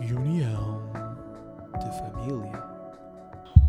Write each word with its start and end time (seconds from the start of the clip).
Reunião 0.00 0.82
de 1.78 1.98
família. 1.98 2.64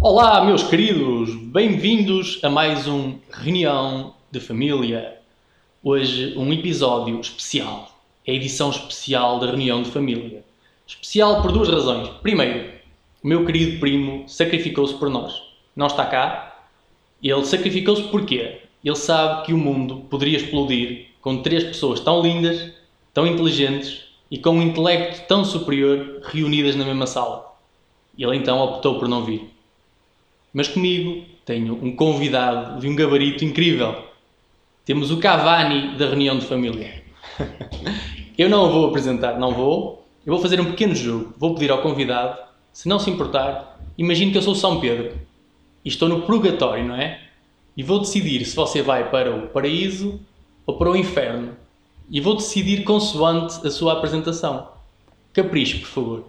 Olá, 0.01 0.43
meus 0.43 0.63
queridos, 0.63 1.35
bem-vindos 1.35 2.39
a 2.43 2.49
mais 2.49 2.87
um 2.87 3.19
Reunião 3.31 4.15
de 4.31 4.39
Família. 4.39 5.19
Hoje, 5.83 6.33
um 6.35 6.51
episódio 6.51 7.19
especial. 7.19 7.91
É 8.25 8.31
a 8.31 8.35
edição 8.35 8.71
especial 8.71 9.39
da 9.39 9.45
Reunião 9.45 9.83
de 9.83 9.91
Família. 9.91 10.43
Especial 10.87 11.43
por 11.43 11.51
duas 11.51 11.69
razões. 11.69 12.09
Primeiro, 12.23 12.71
o 13.23 13.27
meu 13.27 13.45
querido 13.45 13.79
primo 13.79 14.27
sacrificou-se 14.27 14.95
por 14.95 15.11
nós. 15.11 15.39
Não 15.75 15.85
está 15.85 16.07
cá. 16.07 16.65
Ele 17.21 17.45
sacrificou-se 17.45 18.01
porquê? 18.03 18.61
Ele 18.83 18.95
sabe 18.95 19.45
que 19.45 19.53
o 19.53 19.57
mundo 19.59 19.97
poderia 20.09 20.37
explodir 20.37 21.05
com 21.21 21.43
três 21.43 21.63
pessoas 21.63 21.99
tão 21.99 22.23
lindas, 22.23 22.71
tão 23.13 23.27
inteligentes 23.27 24.14
e 24.29 24.37
com 24.37 24.51
um 24.51 24.61
intelecto 24.61 25.27
tão 25.27 25.43
superior 25.45 26.21
reunidas 26.23 26.75
na 26.75 26.85
mesma 26.85 27.07
sala. 27.07 27.55
Ele 28.17 28.35
então 28.35 28.59
optou 28.59 28.99
por 28.99 29.07
não 29.07 29.23
vir. 29.23 29.49
Mas 30.53 30.67
comigo 30.67 31.25
tenho 31.45 31.73
um 31.73 31.95
convidado 31.95 32.79
de 32.79 32.87
um 32.87 32.95
gabarito 32.95 33.43
incrível. 33.43 34.03
Temos 34.85 35.11
o 35.11 35.17
Cavani 35.17 35.97
da 35.97 36.07
reunião 36.07 36.37
de 36.37 36.45
família. 36.45 37.03
Eu 38.37 38.49
não 38.49 38.65
o 38.65 38.71
vou 38.71 38.87
apresentar, 38.87 39.39
não 39.39 39.53
vou. 39.53 40.05
Eu 40.25 40.33
vou 40.33 40.41
fazer 40.41 40.59
um 40.59 40.65
pequeno 40.65 40.93
jogo. 40.93 41.33
Vou 41.37 41.53
pedir 41.53 41.71
ao 41.71 41.81
convidado, 41.81 42.37
se 42.75 42.89
não 42.89 42.99
se 42.99 43.09
importar, 43.09 43.79
imagine 43.97 44.33
que 44.33 44.37
eu 44.37 44.41
sou 44.41 44.53
São 44.53 44.81
Pedro 44.81 45.17
e 45.83 45.87
estou 45.87 46.09
no 46.09 46.23
purgatório, 46.23 46.83
não 46.83 46.95
é? 46.95 47.21
E 47.77 47.81
vou 47.81 47.99
decidir 47.99 48.43
se 48.43 48.53
você 48.53 48.81
vai 48.81 49.09
para 49.09 49.33
o 49.33 49.47
paraíso 49.47 50.19
ou 50.65 50.77
para 50.77 50.91
o 50.91 50.95
inferno. 50.97 51.55
E 52.09 52.21
vou 52.21 52.35
decidir 52.35 52.83
consoante 52.83 53.65
a 53.65 53.71
sua 53.71 53.93
apresentação. 53.93 54.69
Capricho, 55.33 55.79
por 55.79 55.87
favor. 55.87 56.23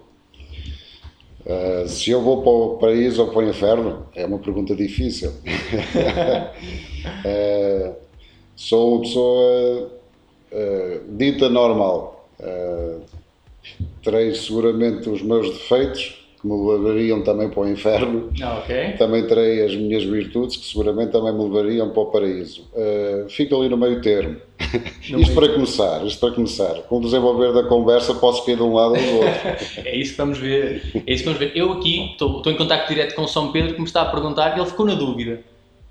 Uh, 1.45 1.87
se 1.87 2.11
eu 2.11 2.21
vou 2.21 2.41
para 2.41 2.51
o 2.51 2.77
paraíso 2.77 3.21
ou 3.21 3.29
para 3.29 3.39
o 3.39 3.49
inferno, 3.49 4.05
é 4.13 4.25
uma 4.25 4.37
pergunta 4.37 4.75
difícil. 4.75 5.31
uh, 7.25 7.95
sou 8.53 8.95
uma 8.95 9.01
pessoa 9.01 9.91
uh, 10.51 11.17
dita 11.17 11.47
normal. 11.47 12.27
terei 14.03 14.35
seguramente 14.35 15.09
os 15.09 15.21
meus 15.21 15.49
defeitos, 15.49 16.26
que 16.47 16.53
me 16.53 16.71
levariam 16.71 17.21
também 17.21 17.49
para 17.49 17.61
o 17.61 17.67
inferno. 17.67 18.29
Ah, 18.41 18.59
okay. 18.59 18.93
Também 18.93 19.27
terei 19.27 19.65
as 19.65 19.75
minhas 19.75 20.03
virtudes, 20.03 20.55
que 20.55 20.65
seguramente 20.65 21.11
também 21.11 21.33
me 21.33 21.43
levariam 21.43 21.89
para 21.89 22.01
o 22.01 22.05
paraíso. 22.05 22.67
Uh, 22.73 23.29
fico 23.29 23.55
ali 23.55 23.69
no 23.69 23.77
meio 23.77 24.01
termo. 24.01 24.37
No 25.09 25.19
isto 25.19 25.33
meio... 25.33 25.35
para 25.35 25.49
começar, 25.49 26.05
isto 26.05 26.19
para 26.19 26.33
começar. 26.33 26.73
Com 26.83 26.97
o 26.97 27.01
desenvolver 27.01 27.53
da 27.53 27.63
conversa 27.63 28.15
posso 28.15 28.45
cair 28.45 28.55
de 28.55 28.63
um 28.63 28.73
lado 28.73 28.95
ou 28.95 29.01
do 29.01 29.15
outro. 29.17 29.81
é 29.85 29.95
isso 29.95 30.11
que 30.11 30.17
vamos 30.17 30.37
ver. 30.37 31.03
É 31.05 31.13
isso 31.13 31.23
que 31.23 31.29
vamos 31.29 31.39
ver. 31.39 31.51
Eu 31.55 31.73
aqui 31.73 32.11
estou, 32.11 32.37
estou 32.37 32.51
em 32.51 32.55
contato 32.55 32.87
direto 32.87 33.15
com 33.15 33.23
o 33.23 33.27
São 33.27 33.51
Pedro 33.51 33.73
que 33.73 33.79
me 33.79 33.87
está 33.87 34.01
a 34.03 34.05
perguntar, 34.05 34.57
ele 34.57 34.65
ficou 34.65 34.85
na 34.85 34.95
dúvida. 34.95 35.41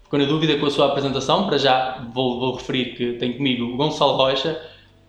Ficou 0.05 0.19
na 0.19 0.25
dúvida 0.25 0.57
com 0.57 0.67
a 0.67 0.71
sua 0.71 0.87
apresentação, 0.87 1.47
para 1.47 1.59
já 1.59 2.07
vou, 2.15 2.39
vou 2.39 2.55
referir 2.55 2.95
que 2.95 3.15
tem 3.15 3.33
comigo 3.33 3.65
o 3.65 3.77
Gonçalo 3.77 4.17
Rocha, 4.17 4.61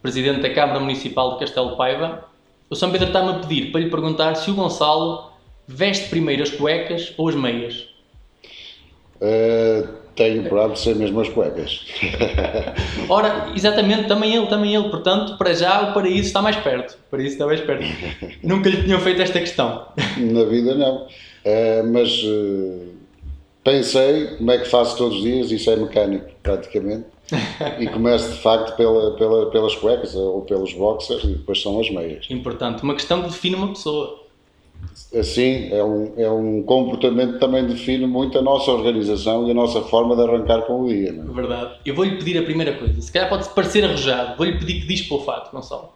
Presidente 0.02 0.42
da 0.42 0.50
Câmara 0.50 0.80
Municipal 0.80 1.34
de 1.34 1.40
Castelo 1.40 1.76
Paiva, 1.78 2.24
o 2.70 2.76
São 2.76 2.92
Pedro 2.92 3.08
está-me 3.08 3.30
a 3.30 3.34
pedir 3.36 3.72
para 3.72 3.80
lhe 3.80 3.90
perguntar 3.90 4.36
se 4.36 4.52
o 4.52 4.54
Gonçalo 4.54 5.27
veste 5.68 6.10
primeiro 6.10 6.44
as 6.44 6.50
cuecas 6.50 7.14
ou 7.18 7.30
as 7.30 7.36
meias? 7.36 7.88
Uh, 9.16 9.88
tenho 10.16 10.44
por 10.50 10.60
hábito 10.60 10.80
ser 10.80 10.96
mesmo 10.96 11.20
as 11.22 11.30
cuecas. 11.30 11.86
Ora, 13.10 13.52
exatamente, 13.56 14.08
também 14.08 14.36
ele, 14.36 14.48
também 14.48 14.76
ele. 14.76 14.90
Portanto, 14.90 15.38
para 15.38 15.54
já 15.54 15.90
o 15.90 15.94
paraíso 15.94 16.28
está 16.28 16.42
mais 16.42 16.56
perto. 16.56 16.94
O 16.94 17.12
paraíso 17.12 17.34
está 17.34 17.46
mais 17.46 17.62
perto. 17.62 17.86
Nunca 18.44 18.70
lhe 18.70 18.84
tinham 18.84 19.00
feito 19.00 19.22
esta 19.22 19.40
questão. 19.40 19.88
Na 20.18 20.44
vida 20.46 20.76
não. 20.76 21.06
Uh, 21.06 21.92
mas 21.92 22.24
uh, 22.24 22.94
pensei 23.64 24.38
como 24.38 24.52
é 24.52 24.58
que 24.58 24.66
faço 24.66 24.98
todos 24.98 25.18
os 25.18 25.24
dias, 25.24 25.52
isso 25.52 25.70
é 25.70 25.76
mecânico 25.76 26.26
praticamente. 26.42 27.06
e 27.80 27.88
começo 27.88 28.32
de 28.32 28.38
facto 28.38 28.76
pela, 28.78 29.16
pela, 29.18 29.52
pelas 29.52 29.76
cuecas 29.76 30.16
ou 30.16 30.44
pelos 30.44 30.74
boxers 30.74 31.24
e 31.26 31.28
depois 31.34 31.62
são 31.62 31.80
as 31.80 31.90
meias. 31.90 32.26
Importante, 32.30 32.84
uma 32.84 32.96
questão 32.96 33.22
que 33.22 33.30
define 33.30 33.56
uma 33.56 33.70
pessoa. 33.70 34.27
Assim, 35.16 35.70
é 35.72 35.82
um, 35.82 36.14
é 36.18 36.30
um 36.30 36.62
comportamento 36.64 37.34
que 37.34 37.40
também 37.40 37.66
define 37.66 38.06
muito 38.06 38.38
a 38.38 38.42
nossa 38.42 38.70
organização 38.72 39.48
e 39.48 39.52
a 39.52 39.54
nossa 39.54 39.82
forma 39.82 40.16
de 40.16 40.22
arrancar 40.24 40.64
com 40.64 40.82
o 40.82 40.88
dia. 40.90 41.14
Não 41.14 41.32
é? 41.32 41.34
Verdade. 41.34 41.76
Eu 41.86 41.96
vou-lhe 41.96 42.18
pedir 42.18 42.38
a 42.38 42.44
primeira 42.44 42.74
coisa. 42.74 43.02
Se 43.02 43.12
calhar 43.12 43.30
pode 43.30 43.48
parecer 43.50 43.86
arrojado, 43.86 44.36
vou-lhe 44.36 44.58
pedir 44.60 44.82
que 44.82 44.88
diz 44.88 45.02
para 45.04 45.18
o 45.18 45.22
facto, 45.22 45.52
Gonçalo. 45.52 45.94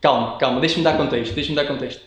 Calma, 0.00 0.38
calma, 0.38 0.60
deixa-me 0.60 0.82
dar 0.82 0.96
contexto, 0.96 1.34
deixa-me 1.34 1.56
dar 1.56 1.66
contexto. 1.66 2.00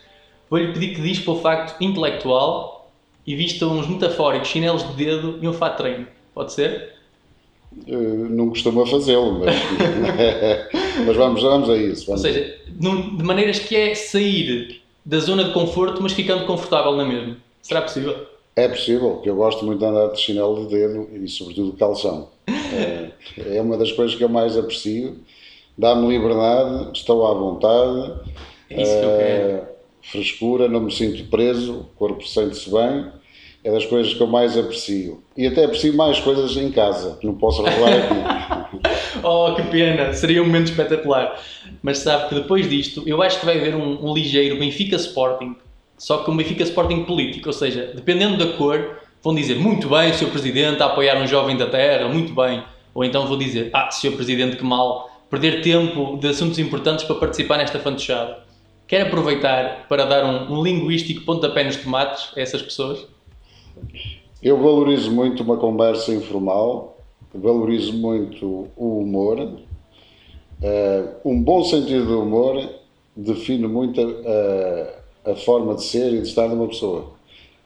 Vou-lhe 0.50 0.74
pedir 0.74 0.96
que 0.96 1.02
diz 1.02 1.20
para 1.20 1.34
o 1.34 1.40
facto 1.40 1.82
intelectual 1.82 2.92
e 3.26 3.36
vista 3.36 3.68
uns 3.68 3.88
metafóricos 3.88 4.48
chinelos 4.48 4.88
de 4.88 4.94
dedo 4.94 5.38
e 5.42 5.48
um 5.48 5.54
fato 5.54 5.74
de 5.74 5.78
treino. 5.84 6.08
Pode 6.34 6.54
ser? 6.54 6.96
Uh, 7.88 8.28
não 8.30 8.50
costumo 8.50 8.86
fazê-lo, 8.86 9.40
mas, 9.40 9.56
mas 11.06 11.16
vamos, 11.16 11.42
vamos 11.42 11.70
a 11.70 11.78
isso. 11.78 12.08
Vamos 12.08 12.26
Ou 12.26 12.32
seja, 12.32 12.58
de 12.68 13.24
maneiras 13.24 13.60
que 13.60 13.76
é 13.76 13.94
sair 13.94 14.81
da 15.06 15.20
zona 15.20 15.44
de 15.44 15.52
conforto, 15.52 16.02
mas 16.02 16.14
ficando 16.14 16.46
confortável 16.46 16.96
na 16.96 17.06
mesma. 17.06 17.38
Será 17.62 17.82
possível? 17.82 18.28
É 18.56 18.68
possível, 18.68 19.12
porque 19.12 19.30
eu 19.30 19.36
gosto 19.36 19.66
muito 19.66 19.80
de 19.80 19.86
andar 19.86 20.08
de 20.08 20.20
chinelo 20.20 20.66
de 20.66 20.76
dedo 20.76 21.10
e, 21.14 21.28
sobretudo, 21.28 21.72
de 21.72 21.78
calção. 21.78 22.30
É, 22.48 23.12
é 23.58 23.62
uma 23.62 23.78
das 23.78 23.92
coisas 23.92 24.16
que 24.16 24.24
eu 24.24 24.30
mais 24.30 24.58
aprecio. 24.58 25.18
Dá-me 25.78 26.08
liberdade, 26.08 26.90
estou 26.94 27.26
à 27.26 27.34
vontade. 27.34 28.14
É 28.70 28.82
isso 28.82 28.92
que 28.92 29.06
eu 29.06 29.18
quero. 29.18 29.72
Frescura, 30.04 30.68
não 30.68 30.82
me 30.82 30.92
sinto 30.92 31.30
preso, 31.30 31.74
o 31.74 31.84
corpo 31.98 32.28
sente-se 32.28 32.70
bem 32.70 33.12
é 33.64 33.72
das 33.72 33.86
coisas 33.86 34.14
que 34.14 34.22
eu 34.22 34.28
mais 34.28 34.58
aprecio. 34.58 35.24
E 35.38 35.46
até 35.46 35.66
aprecio 35.66 35.96
mais 35.96 36.20
coisas 36.20 36.56
em 36.58 36.72
casa, 36.72 37.18
que 37.18 37.28
não 37.28 37.36
posso 37.36 37.62
revelar 37.62 37.94
aqui. 37.94 38.61
oh, 39.24 39.56
que 39.56 39.64
pena! 39.64 40.14
Seria 40.14 40.42
um 40.42 40.46
momento 40.46 40.72
espetacular. 40.72 41.40
Mas 41.82 42.00
sabe 42.00 42.30
que 42.30 42.36
depois 42.36 42.70
disto, 42.70 43.04
eu 43.06 43.22
acho 43.22 43.40
que 43.40 43.46
vai 43.46 43.58
haver 43.58 43.76
um, 43.76 44.10
um 44.10 44.14
ligeiro 44.14 44.58
Benfica 44.58 44.96
Sporting, 44.96 45.56
só 45.98 46.24
que 46.24 46.32
um 46.32 46.38
Benfica 46.38 46.64
Sporting 46.64 47.04
político, 47.04 47.50
ou 47.50 47.54
seja, 47.54 47.92
dependendo 47.96 48.38
da 48.38 48.54
cor, 48.58 48.98
vão 49.24 49.36
dizer 49.36 49.56
muito 49.56 49.88
bem, 49.90 50.12
Sr. 50.14 50.30
Presidente, 50.30 50.82
a 50.82 50.88
apoiar 50.88 51.22
um 51.22 51.28
jovem 51.28 51.56
da 51.56 51.68
terra, 51.68 52.08
muito 52.08 52.34
bem. 52.34 52.64
Ou 52.94 53.04
então 53.04 53.28
vou 53.28 53.38
dizer, 53.38 53.70
ah, 53.74 53.90
Sr. 53.92 54.14
Presidente, 54.14 54.58
que 54.58 54.64
mal, 54.64 55.10
perder 55.30 55.62
tempo 55.62 56.18
de 56.18 56.28
assuntos 56.28 56.60
importantes 56.60 57.06
para 57.06 57.16
participar 57.16 57.58
nesta 57.58 57.80
fantochada. 57.80 58.40
Quer 58.88 59.04
aproveitar 59.04 59.86
para 59.88 60.06
dar 60.06 60.26
um, 60.26 60.54
um 60.54 60.64
linguístico 60.64 61.22
pontapé 61.22 61.64
nos 61.64 61.78
tomates 61.78 62.34
a 62.36 62.42
essas 62.42 62.62
pessoas? 62.62 63.08
Eu 64.44 64.58
valorizo 64.62 65.12
muito 65.12 65.44
uma 65.44 65.56
conversa 65.56 66.12
informal, 66.12 66.98
valorizo 67.34 67.94
muito 67.94 68.68
o 68.76 69.00
humor. 69.00 69.40
Uh, 69.40 71.30
um 71.30 71.42
bom 71.42 71.64
sentido 71.64 72.06
de 72.06 72.14
humor 72.14 72.70
define 73.16 73.68
muito 73.68 74.00
a, 75.26 75.32
a, 75.32 75.36
forma 75.36 75.76
de 75.76 75.84
ser 75.84 76.14
e 76.14 76.22
de 76.22 76.28
estar 76.28 76.48
de 76.48 76.54
uma 76.54 76.68
pessoa. 76.68 77.12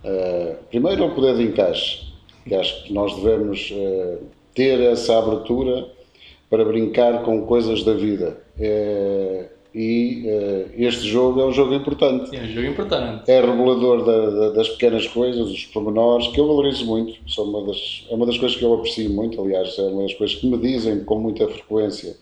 Uh, 0.03 0.56
primeiro, 0.70 1.06
o 1.06 1.16
poder 1.16 1.36
de 1.36 1.44
encaixe, 1.44 2.14
que 2.48 2.56
acho 2.56 2.84
que 2.84 2.94
nós 2.94 3.16
devemos 3.16 3.72
uh, 3.72 4.24
ter 4.53 4.80
essa 4.80 5.18
abertura 5.18 5.88
para 6.50 6.64
brincar 6.64 7.24
com 7.24 7.46
coisas 7.46 7.84
da 7.84 7.94
vida 7.94 8.38
e 9.78 10.24
uh, 10.26 10.72
este 10.78 11.06
jogo 11.06 11.42
é 11.42 11.46
um 11.46 11.52
jogo 11.52 11.74
importante. 11.74 12.34
É 12.34 12.44
um 12.44 12.48
jogo 12.48 12.68
importante. 12.68 13.30
É 13.30 13.42
regulador 13.42 14.06
da, 14.06 14.30
da, 14.30 14.50
das 14.52 14.70
pequenas 14.70 15.06
coisas, 15.06 15.50
dos 15.50 15.66
pormenores, 15.66 16.30
que 16.30 16.40
eu 16.40 16.48
valorizo 16.48 16.86
muito. 16.86 17.14
São 17.30 17.44
uma 17.44 17.62
das, 17.68 18.08
é 18.10 18.16
uma 18.16 18.26
das 18.26 18.38
coisas 18.38 18.58
que 18.58 18.64
eu 18.64 18.74
aprecio 18.74 19.10
muito, 19.10 19.42
aliás, 19.42 19.78
é 19.78 19.82
uma 19.82 20.04
das 20.04 20.14
coisas 20.14 20.38
que 20.38 20.48
me 20.48 20.58
dizem 20.58 21.04
com 21.04 21.20
muita 21.20 21.46
frequência 21.50 22.16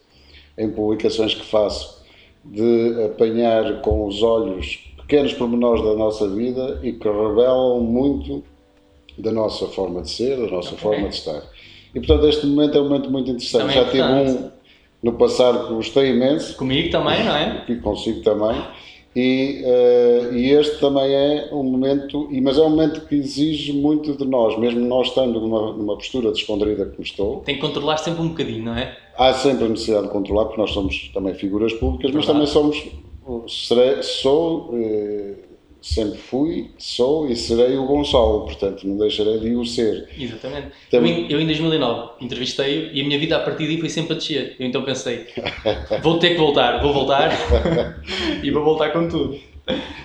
em 0.57 0.71
publicações 0.71 1.35
que 1.35 1.45
faço, 1.45 2.01
de 2.43 3.05
apanhar 3.05 3.81
com 3.81 4.07
os 4.07 4.23
olhos 4.23 4.91
pequenos 4.97 5.33
pormenores 5.33 5.83
da 5.83 5.93
nossa 5.93 6.27
vida 6.27 6.79
e 6.81 6.93
que 6.93 7.07
revelam 7.07 7.81
muito 7.81 8.43
da 9.15 9.31
nossa 9.31 9.67
forma 9.67 10.01
de 10.01 10.09
ser, 10.09 10.37
da 10.37 10.47
nossa 10.47 10.69
okay. 10.69 10.79
forma 10.79 11.07
de 11.07 11.15
estar. 11.15 11.43
E 11.93 11.99
portanto, 11.99 12.27
este 12.27 12.47
momento 12.47 12.79
é 12.79 12.81
um 12.81 12.85
momento 12.85 13.11
muito 13.11 13.29
interessante. 13.29 13.61
Também 13.61 13.75
Já 13.75 13.81
é 13.81 13.91
tive 13.91 14.39
um 14.39 14.52
no 15.03 15.13
passado 15.13 15.75
gostei 15.75 16.11
imenso. 16.11 16.55
Comigo 16.55 16.89
também, 16.89 17.23
não 17.25 17.35
é? 17.35 17.65
E 17.67 17.75
consigo 17.75 18.21
também. 18.21 18.55
E, 19.15 19.63
uh, 19.63 20.33
e, 20.33 20.51
este 20.51 20.79
também 20.79 21.13
é 21.13 21.49
um 21.51 21.61
momento, 21.61 22.27
mas 22.41 22.57
é 22.57 22.61
um 22.61 22.69
momento 22.69 23.05
que 23.05 23.13
exige 23.13 23.71
muito 23.71 24.17
de 24.17 24.25
nós, 24.25 24.57
mesmo 24.57 24.79
nós 24.79 25.09
estando 25.09 25.39
numa, 25.39 25.71
numa 25.71 25.95
postura 25.95 26.31
descontraída 26.31 26.85
como 26.85 27.03
estou. 27.03 27.41
Tem 27.41 27.55
que 27.55 27.61
controlar 27.61 27.97
sempre 27.97 28.23
um 28.23 28.29
bocadinho, 28.29 28.65
não 28.65 28.75
é? 28.75 28.97
Há 29.15 29.31
sempre 29.33 29.65
a 29.65 29.69
necessidade 29.69 30.07
de 30.07 30.11
controlar, 30.11 30.45
porque 30.45 30.59
nós 30.59 30.71
somos 30.71 31.11
também 31.13 31.35
figuras 31.35 31.71
públicas, 31.73 32.09
mas 32.09 32.25
também 32.25 32.47
somos, 32.47 32.83
serei, 33.47 34.01
sou, 34.01 34.71
uh, 34.73 35.35
sempre 35.83 36.17
fui, 36.17 36.71
sou 36.77 37.29
e 37.29 37.35
serei 37.35 37.77
o 37.77 37.85
Gonçalo, 37.85 38.45
portanto 38.45 38.87
não 38.87 38.97
deixarei 38.97 39.37
de 39.37 39.53
o 39.53 39.65
ser. 39.65 40.07
Exatamente. 40.17 40.69
Eu, 40.89 41.05
em, 41.05 41.29
eu 41.29 41.41
em 41.41 41.45
2009 41.45 42.11
entrevistei-o 42.21 42.93
e 42.93 43.01
a 43.01 43.03
minha 43.03 43.19
vida 43.19 43.35
a 43.35 43.41
partir 43.41 43.67
daí 43.67 43.77
foi 43.77 43.89
sempre 43.89 44.13
a 44.13 44.15
descer. 44.15 44.55
Eu 44.57 44.65
então 44.65 44.83
pensei, 44.83 45.27
vou 46.01 46.17
ter 46.17 46.29
que 46.31 46.37
voltar, 46.37 46.81
vou 46.81 46.93
voltar 46.93 47.31
e 48.41 48.49
vou 48.49 48.63
voltar 48.63 48.91
com 48.91 49.09
tudo. 49.09 49.37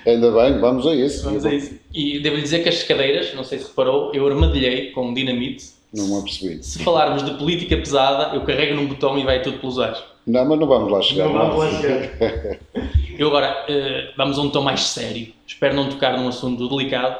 Ainda 0.05 0.31
bem, 0.33 0.59
vamos 0.59 0.87
a 0.87 0.95
isso. 0.95 1.25
Vamos 1.25 1.47
a 1.47 1.55
isso. 1.55 1.79
E 1.95 2.19
devo-lhe 2.19 2.43
dizer 2.43 2.63
que 2.63 2.69
as 2.69 2.83
cadeiras, 2.83 3.33
não 3.35 3.45
sei 3.45 3.59
se 3.59 3.69
reparou, 3.69 4.13
eu 4.13 4.27
armadilhei 4.27 4.91
com 4.91 5.15
dinamite. 5.15 5.79
Não 5.95 6.07
me 6.07 6.19
apercebi. 6.19 6.63
Se 6.63 6.83
falarmos 6.83 7.25
de 7.25 7.33
política 7.39 7.77
pesada, 7.77 8.35
eu 8.35 8.43
carrego 8.43 8.75
num 8.75 8.87
botão 8.87 9.19
e 9.19 9.25
vai 9.25 9.43
tudo 9.43 9.59
pelos 9.59 9.79
ares. 9.79 9.99
Não, 10.27 10.45
mas 10.45 10.59
não 10.59 10.67
vamos 10.67 10.93
lá 10.93 11.01
chegar. 11.01 11.25
Não 11.25 11.33
vamos 11.33 11.57
lá 11.57 11.81
chegar. 11.81 12.59
Eu 13.19 13.27
agora, 13.27 13.65
eh, 13.69 14.13
vamos 14.17 14.39
a 14.39 14.43
um 14.43 14.49
tom 14.49 14.63
mais 14.63 14.81
sério. 14.81 15.35
Espero 15.45 15.75
não 15.75 15.89
tocar 15.89 16.17
num 16.17 16.29
assunto 16.29 16.69
delicado, 16.69 17.19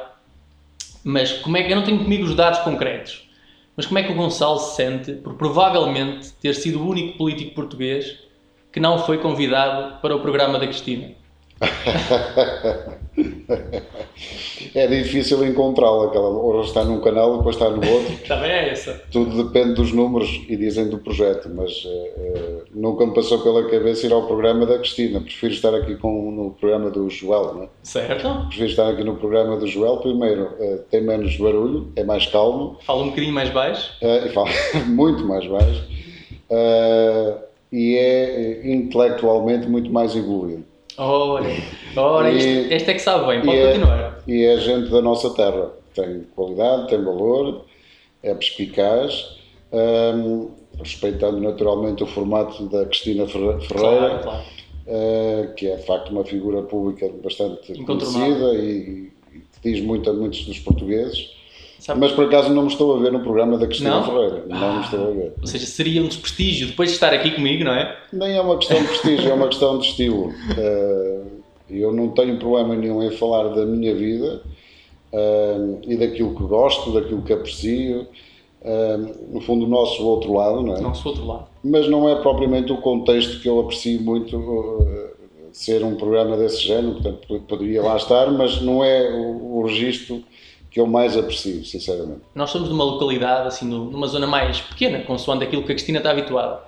mas 1.03 1.33
como 1.33 1.57
é 1.57 1.63
que, 1.63 1.73
eu 1.73 1.75
não 1.75 1.83
tenho 1.83 1.99
comigo 1.99 2.23
os 2.23 2.33
dados 2.33 2.59
concretos, 2.59 3.29
mas 3.75 3.85
como 3.85 3.99
é 3.99 4.03
que 4.03 4.11
o 4.13 4.15
Gonçalo 4.15 4.59
se 4.59 4.77
sente 4.77 5.11
por 5.15 5.33
provavelmente 5.33 6.31
ter 6.41 6.55
sido 6.55 6.79
o 6.79 6.87
único 6.87 7.17
político 7.17 7.53
português 7.53 8.17
que 8.71 8.79
não 8.79 8.99
foi 8.99 9.17
convidado 9.17 9.99
para 10.01 10.15
o 10.15 10.21
programa 10.21 10.57
da 10.57 10.67
Cristina? 10.67 11.11
É 14.75 14.87
difícil 14.87 15.45
encontrá-la, 15.45 16.05
aquela 16.07 16.29
ou 16.29 16.61
está 16.61 16.83
num 16.83 17.01
canal 17.01 17.35
e 17.35 17.37
depois 17.37 17.55
está 17.55 17.69
no 17.69 17.85
outro. 17.87 18.17
Também 18.27 18.51
é 18.51 18.69
essa. 18.69 19.01
Tudo 19.11 19.43
depende 19.43 19.73
dos 19.73 19.91
números 19.91 20.41
e 20.47 20.55
dizem 20.55 20.87
do 20.89 20.99
projeto, 20.99 21.49
mas 21.53 21.83
uh, 21.85 22.63
nunca 22.73 23.05
me 23.05 23.13
passou 23.13 23.39
pela 23.39 23.69
cabeça 23.69 24.07
ir 24.07 24.13
ao 24.13 24.25
programa 24.25 24.65
da 24.65 24.77
Cristina. 24.77 25.19
Prefiro 25.19 25.53
estar 25.53 25.75
aqui 25.75 25.95
com, 25.95 26.31
no 26.31 26.51
programa 26.51 26.89
do 26.89 27.09
Joel, 27.09 27.53
não 27.55 27.63
é? 27.63 27.67
Certo. 27.83 28.47
Prefiro 28.47 28.69
estar 28.69 28.89
aqui 28.89 29.03
no 29.03 29.17
programa 29.17 29.57
do 29.57 29.67
Joel. 29.67 29.97
Primeiro, 29.97 30.43
uh, 30.43 30.79
tem 30.89 31.01
menos 31.01 31.35
barulho, 31.37 31.91
é 31.95 32.03
mais 32.03 32.25
calmo. 32.25 32.77
Fala 32.85 33.03
um 33.03 33.09
bocadinho 33.09 33.33
mais 33.33 33.49
baixo. 33.49 33.93
Uh, 34.01 34.27
e 34.27 34.29
fala 34.29 34.49
muito 34.87 35.25
mais 35.25 35.45
baixo. 35.45 35.83
e 37.71 37.95
é 37.95 38.71
intelectualmente 38.71 39.67
muito 39.67 39.91
mais 39.91 40.15
evoluído. 40.15 40.68
Ora, 41.01 41.47
ora 41.95 42.29
isto, 42.29 42.73
este 42.73 42.91
é 42.91 42.93
que 42.93 42.99
sabe 42.99 43.25
bem, 43.27 43.41
pode 43.41 43.55
e 43.55 43.59
é- 43.59 43.67
continuar. 43.67 43.99
É, 44.27 44.31
e 44.31 44.43
é 44.43 44.57
gente 44.57 44.91
da 44.91 45.01
nossa 45.01 45.29
terra. 45.33 45.71
Tem 45.95 46.23
qualidade, 46.35 46.89
tem 46.89 47.01
valor, 47.01 47.65
é 48.21 48.33
perspicaz, 48.33 49.37
um, 49.71 50.51
respeitando 50.77 51.39
naturalmente 51.39 52.03
o 52.03 52.07
formato 52.07 52.67
da 52.67 52.85
Cristina 52.85 53.25
Ferreira, 53.27 53.59
claro, 53.69 54.23
claro. 54.23 54.43
Uh, 54.87 55.53
que 55.53 55.67
é 55.67 55.75
de 55.75 55.85
facto 55.85 56.09
uma 56.09 56.25
figura 56.25 56.63
pública 56.63 57.09
bastante 57.23 57.73
conhecida 57.83 58.55
e, 58.55 59.11
e 59.31 59.39
que 59.61 59.71
diz 59.71 59.81
muito 59.81 60.09
a 60.09 60.13
muitos 60.13 60.45
dos 60.45 60.59
portugueses. 60.59 61.38
Sabe? 61.79 62.01
Mas 62.01 62.11
por 62.11 62.25
acaso 62.25 62.53
não 62.53 62.63
me 62.63 62.67
estou 62.67 62.95
a 62.95 62.99
ver 62.99 63.11
no 63.11 63.21
programa 63.21 63.57
da 63.57 63.65
Cristina 63.65 63.91
não? 63.91 64.05
Ferreira. 64.05 64.43
Não 64.47 64.57
ah, 64.57 64.73
me 64.73 64.83
estou 64.83 65.07
a 65.07 65.11
ver. 65.11 65.33
Ou 65.41 65.47
seja, 65.47 65.65
seria 65.65 66.03
um 66.03 66.07
desprestígio 66.07 66.67
depois 66.67 66.89
de 66.89 66.95
estar 66.95 67.13
aqui 67.13 67.31
comigo, 67.31 67.63
não 67.63 67.73
é? 67.73 67.97
Nem 68.11 68.35
é 68.35 68.41
uma 68.41 68.57
questão 68.57 68.81
de 68.81 68.87
prestígio, 68.87 69.31
é 69.31 69.33
uma 69.33 69.47
questão 69.47 69.79
de 69.79 69.87
estilo. 69.87 70.27
Uh, 70.27 71.25
eu 71.69 71.93
não 71.93 72.09
tenho 72.09 72.37
problema 72.37 72.75
nenhum 72.75 73.01
em 73.01 73.11
falar 73.11 73.47
da 73.49 73.65
minha 73.65 73.95
vida 73.95 74.41
uh, 75.13 75.79
e 75.87 75.95
daquilo 75.95 76.35
que 76.35 76.43
gosto, 76.43 76.91
daquilo 76.91 77.21
que 77.21 77.31
aprecio. 77.31 78.07
Uh, 78.61 79.33
no 79.33 79.39
fundo, 79.39 79.65
o 79.65 79.69
nosso 79.69 80.05
outro 80.05 80.33
lado, 80.33 80.61
não 80.61 80.75
é? 80.75 80.81
Nosso 80.81 81.07
outro 81.07 81.25
lado. 81.25 81.47
Mas 81.63 81.87
não 81.87 82.09
é 82.09 82.15
propriamente 82.15 82.73
o 82.73 82.77
contexto 82.77 83.41
que 83.41 83.47
eu 83.47 83.57
aprecio 83.61 84.01
muito 84.01 84.37
ser 85.53 85.83
um 85.83 85.95
programa 85.95 86.37
desse 86.37 86.61
género, 86.61 86.93
portanto, 86.93 87.41
poderia 87.47 87.81
lá 87.81 87.95
estar, 87.97 88.31
mas 88.31 88.61
não 88.61 88.83
é 88.83 89.11
o, 89.11 89.57
o 89.57 89.65
registro 89.65 90.23
que 90.69 90.79
eu 90.79 90.85
mais 90.85 91.17
aprecio, 91.17 91.63
sinceramente. 91.65 92.21
Nós 92.35 92.49
somos 92.49 92.67
de 92.67 92.73
uma 92.73 92.83
localidade, 92.83 93.47
assim, 93.47 93.65
numa 93.65 94.07
zona 94.07 94.27
mais 94.27 94.61
pequena, 94.61 95.03
consoante 95.03 95.43
aquilo 95.43 95.63
que 95.63 95.71
a 95.71 95.75
Cristina 95.75 95.97
está 95.97 96.11
habituada. 96.11 96.61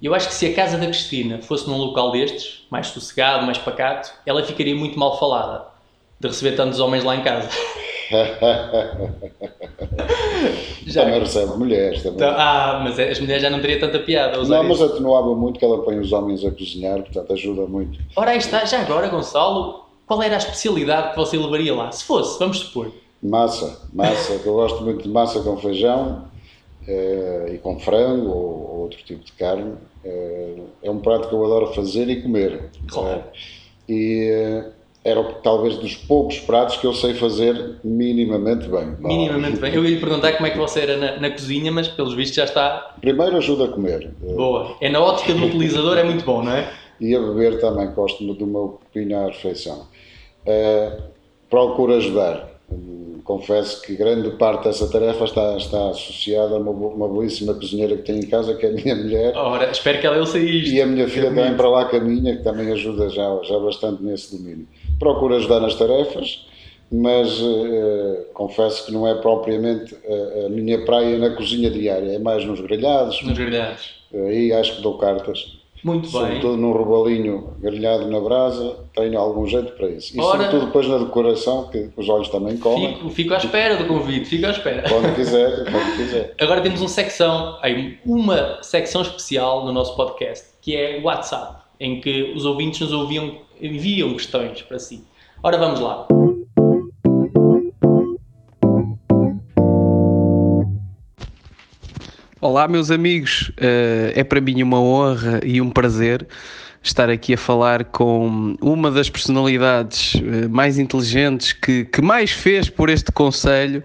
E 0.00 0.06
eu 0.06 0.14
acho 0.14 0.28
que 0.28 0.34
se 0.34 0.46
a 0.46 0.54
casa 0.54 0.76
da 0.76 0.86
Cristina 0.86 1.40
fosse 1.40 1.68
num 1.68 1.78
local 1.78 2.12
destes, 2.12 2.66
mais 2.70 2.88
sossegado, 2.88 3.46
mais 3.46 3.56
pacato, 3.56 4.12
ela 4.26 4.42
ficaria 4.42 4.74
muito 4.74 4.98
mal 4.98 5.18
falada 5.18 5.64
de 6.20 6.28
receber 6.28 6.54
tantos 6.54 6.80
homens 6.80 7.02
lá 7.02 7.16
em 7.16 7.22
casa. 7.22 7.48
já 10.86 11.02
também 11.02 11.20
recebe 11.20 11.56
mulheres 11.56 12.02
também. 12.02 12.16
Então, 12.16 12.34
ah, 12.36 12.80
mas 12.84 12.98
as 12.98 13.18
mulheres 13.18 13.42
já 13.42 13.50
não 13.50 13.60
teriam 13.60 13.80
tanta 13.80 13.98
piada. 13.98 14.42
Não, 14.42 14.64
mas 14.64 14.82
atenuava 14.82 15.34
muito 15.34 15.58
que 15.58 15.64
ela 15.64 15.82
põe 15.82 15.98
os 15.98 16.12
homens 16.12 16.44
a 16.44 16.50
cozinhar, 16.50 17.02
portanto 17.02 17.32
ajuda 17.32 17.66
muito. 17.66 17.98
Ora, 18.14 18.32
aí 18.32 18.38
está, 18.38 18.64
já 18.64 18.80
agora, 18.80 19.08
Gonçalo, 19.08 19.86
qual 20.06 20.22
era 20.22 20.34
a 20.34 20.38
especialidade 20.38 21.10
que 21.10 21.16
você 21.16 21.36
levaria 21.36 21.74
lá? 21.74 21.90
Se 21.90 22.04
fosse, 22.04 22.38
vamos 22.38 22.58
supor. 22.58 22.92
Massa, 23.26 23.82
massa, 23.92 24.38
que 24.38 24.46
eu 24.46 24.54
gosto 24.54 24.82
muito 24.82 25.02
de 25.02 25.08
massa 25.08 25.40
com 25.40 25.56
feijão 25.56 26.24
eh, 26.86 27.52
e 27.54 27.58
com 27.58 27.78
frango 27.78 28.28
ou, 28.28 28.70
ou, 28.70 28.80
outro 28.82 28.98
tipo 29.04 29.24
de 29.24 29.32
carne. 29.32 29.74
Eh, 30.04 30.54
é 30.84 30.90
um 30.90 31.00
prato 31.00 31.28
que 31.28 31.34
eu 31.34 31.44
adoro 31.44 31.74
fazer 31.74 32.08
e 32.08 32.22
comer. 32.22 32.70
Claro. 32.88 33.24
e 33.88 34.30
eh, 34.30 34.70
era 35.04 35.22
talvez 35.42 35.76
dos 35.76 35.94
poucos 35.94 36.38
pratos 36.40 36.76
que 36.76 36.86
eu 36.86 36.92
sei 36.92 37.14
fazer 37.14 37.76
minimamente 37.84 38.68
bem. 38.68 38.96
Minimamente 38.98 39.58
bem. 39.60 39.72
Eu 39.72 39.84
ia 39.84 39.90
lhe 39.90 40.00
perguntar 40.00 40.32
como 40.32 40.46
é 40.46 40.50
que 40.50 40.58
você 40.58 40.80
era 40.80 40.96
na, 40.96 41.20
na, 41.20 41.30
cozinha, 41.30 41.70
mas 41.70 41.86
pelos 41.86 42.14
vistos 42.14 42.36
já 42.36 42.44
está. 42.44 42.96
Primeiro 43.00 43.36
ajuda 43.36 43.66
a 43.66 43.68
comer. 43.68 44.12
Boa. 44.20 44.76
É 44.80 44.88
na 44.88 45.00
ótica 45.00 45.32
do 45.32 45.46
utilizador, 45.46 45.96
é 45.96 46.02
muito 46.02 46.24
bom, 46.24 46.42
não 46.42 46.52
é? 46.52 46.72
E 47.00 47.14
a 47.14 47.20
beber 47.20 47.60
também, 47.60 47.88
gosto 47.92 48.24
do 48.34 48.46
meu 48.46 48.80
copinho 48.82 49.18
à 49.18 49.26
refeição. 49.26 49.86
Uh, 50.44 51.02
procuro 51.48 51.94
ajudar 51.94 52.55
confesso 53.26 53.82
que 53.82 53.96
grande 53.96 54.30
parte 54.30 54.64
dessa 54.64 54.88
tarefa 54.88 55.24
está, 55.24 55.56
está 55.56 55.90
associada 55.90 56.54
a 56.54 56.58
uma, 56.58 56.70
uma 56.70 57.08
belíssima 57.08 57.52
cozinheira 57.52 57.96
que 57.96 58.04
tenho 58.04 58.20
em 58.20 58.26
casa, 58.28 58.54
que 58.54 58.64
é 58.64 58.68
a 58.68 58.72
minha 58.72 58.94
mulher. 58.94 59.36
Ora, 59.36 59.70
espero 59.70 60.00
que 60.00 60.06
ela 60.06 60.18
ouça 60.18 60.38
isto. 60.38 60.72
E 60.72 60.80
a 60.80 60.86
minha 60.86 61.08
filha 61.08 61.28
também 61.28 61.54
para 61.56 61.68
lá 61.68 61.84
caminha, 61.86 62.36
que 62.36 62.44
também 62.44 62.70
ajuda 62.72 63.10
já, 63.10 63.38
já 63.42 63.58
bastante 63.58 64.02
nesse 64.02 64.36
domínio. 64.36 64.66
Procuro 64.98 65.34
ajudar 65.34 65.58
nas 65.58 65.74
tarefas, 65.74 66.46
mas 66.90 67.40
uh, 67.40 68.26
confesso 68.32 68.86
que 68.86 68.92
não 68.92 69.06
é 69.08 69.14
propriamente 69.16 69.94
a, 69.94 70.46
a, 70.46 70.48
minha 70.48 70.84
praia 70.84 71.18
na 71.18 71.30
cozinha 71.30 71.68
diária, 71.68 72.12
é 72.12 72.18
mais 72.20 72.44
nos 72.44 72.60
grelhados. 72.60 73.20
Nos 73.22 73.36
grelhados. 73.36 73.96
Aí 74.14 74.52
acho 74.52 74.76
que 74.76 74.82
dou 74.82 74.96
cartas. 74.98 75.55
Muito 75.82 76.10
bem. 76.10 76.10
Sobretudo 76.10 76.56
num 76.56 76.72
robalinho 76.72 77.54
grelhado 77.58 78.08
na 78.10 78.20
brasa, 78.20 78.76
tenho 78.94 79.18
algum 79.18 79.46
jeito 79.46 79.72
para 79.72 79.88
isso. 79.88 80.16
E 80.16 80.20
Ora, 80.20 80.44
sobretudo 80.44 80.66
depois 80.66 80.88
na 80.88 80.98
decoração, 80.98 81.68
que 81.68 81.90
os 81.96 82.08
olhos 82.08 82.28
também 82.28 82.56
comem. 82.56 82.94
Fico, 82.94 83.10
fico 83.10 83.34
à 83.34 83.36
espera 83.36 83.76
do 83.76 83.84
convite, 83.86 84.26
fico 84.26 84.46
à 84.46 84.50
espera. 84.50 84.88
Quando 84.88 85.14
quiser, 85.14 85.64
quando 85.70 85.96
quiser. 85.96 86.34
Agora 86.40 86.60
temos 86.60 86.80
uma 86.80 86.88
secção, 86.88 87.58
uma 88.04 88.62
secção 88.62 89.02
especial 89.02 89.64
no 89.64 89.72
nosso 89.72 89.96
podcast, 89.96 90.46
que 90.60 90.76
é 90.76 90.98
o 90.98 91.04
WhatsApp, 91.04 91.62
em 91.78 92.00
que 92.00 92.32
os 92.34 92.44
ouvintes 92.44 92.80
nos 92.80 92.92
ouviam, 92.92 93.38
enviam 93.60 94.12
questões 94.12 94.62
para 94.62 94.78
si. 94.78 95.04
Ora, 95.42 95.58
vamos 95.58 95.80
lá. 95.80 96.06
Olá, 102.46 102.68
meus 102.68 102.92
amigos. 102.92 103.48
Uh, 103.58 104.14
é 104.14 104.22
para 104.22 104.40
mim 104.40 104.62
uma 104.62 104.80
honra 104.80 105.40
e 105.44 105.60
um 105.60 105.68
prazer 105.68 106.24
estar 106.80 107.10
aqui 107.10 107.34
a 107.34 107.36
falar 107.36 107.86
com 107.86 108.54
uma 108.60 108.88
das 108.88 109.10
personalidades 109.10 110.14
uh, 110.14 110.48
mais 110.48 110.78
inteligentes 110.78 111.52
que, 111.52 111.86
que 111.86 112.00
mais 112.00 112.30
fez 112.30 112.70
por 112.70 112.88
este 112.88 113.10
Conselho. 113.10 113.82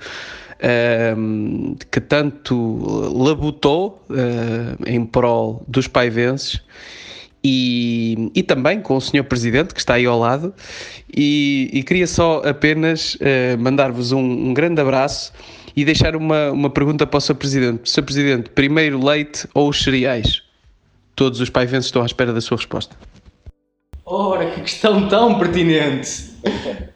Uh, 0.60 1.75
que 1.89 2.00
tanto 2.00 2.53
labutou 3.12 4.06
em 4.86 5.03
prol 5.08 5.65
dos 5.68 5.88
paivenses 5.88 6.62
e, 7.44 8.30
e, 8.36 8.44
também 8.44 8.80
com 8.80 8.96
o 8.96 9.01
Sr. 9.01 9.24
Presidente, 9.24 9.74
que 9.74 9.80
está 9.80 9.96
aí 9.96 10.06
ao 10.06 10.20
lado, 10.20 10.53
e, 11.12 11.68
e 11.74 11.82
queria 11.82 12.06
só 12.06 12.44
apenas 12.46 13.18
mandar-vos 13.58 14.12
um, 14.12 14.20
um, 14.20 14.53
grande 14.53 14.80
abraço 14.80 15.34
e 15.75 15.86
deixar 15.86 16.16
uma, 16.16 16.51
uma 16.51 16.70
pergunta 16.70 17.06
para 17.08 17.18
o 17.18 17.22
Sr. 17.22 17.36
Presidente. 17.36 17.90
Sr. 17.90 18.04
Presidente, 18.04 18.50
primeiro 18.50 19.04
leite 19.04 19.48
ou 19.54 19.70
os 19.70 19.84
cereais? 19.84 20.42
Todos 21.16 21.40
os 21.40 21.50
paivenses 21.50 21.86
estão 21.86 22.01
à 22.01 22.06
espera 22.06 22.34
da 22.34 22.42
sua 22.42 22.58
resposta. 22.58 22.96
Ora, 24.06 24.50
que 24.51 24.62
questão 24.62 25.08
tão 25.08 25.40
pertinente! 25.40 26.32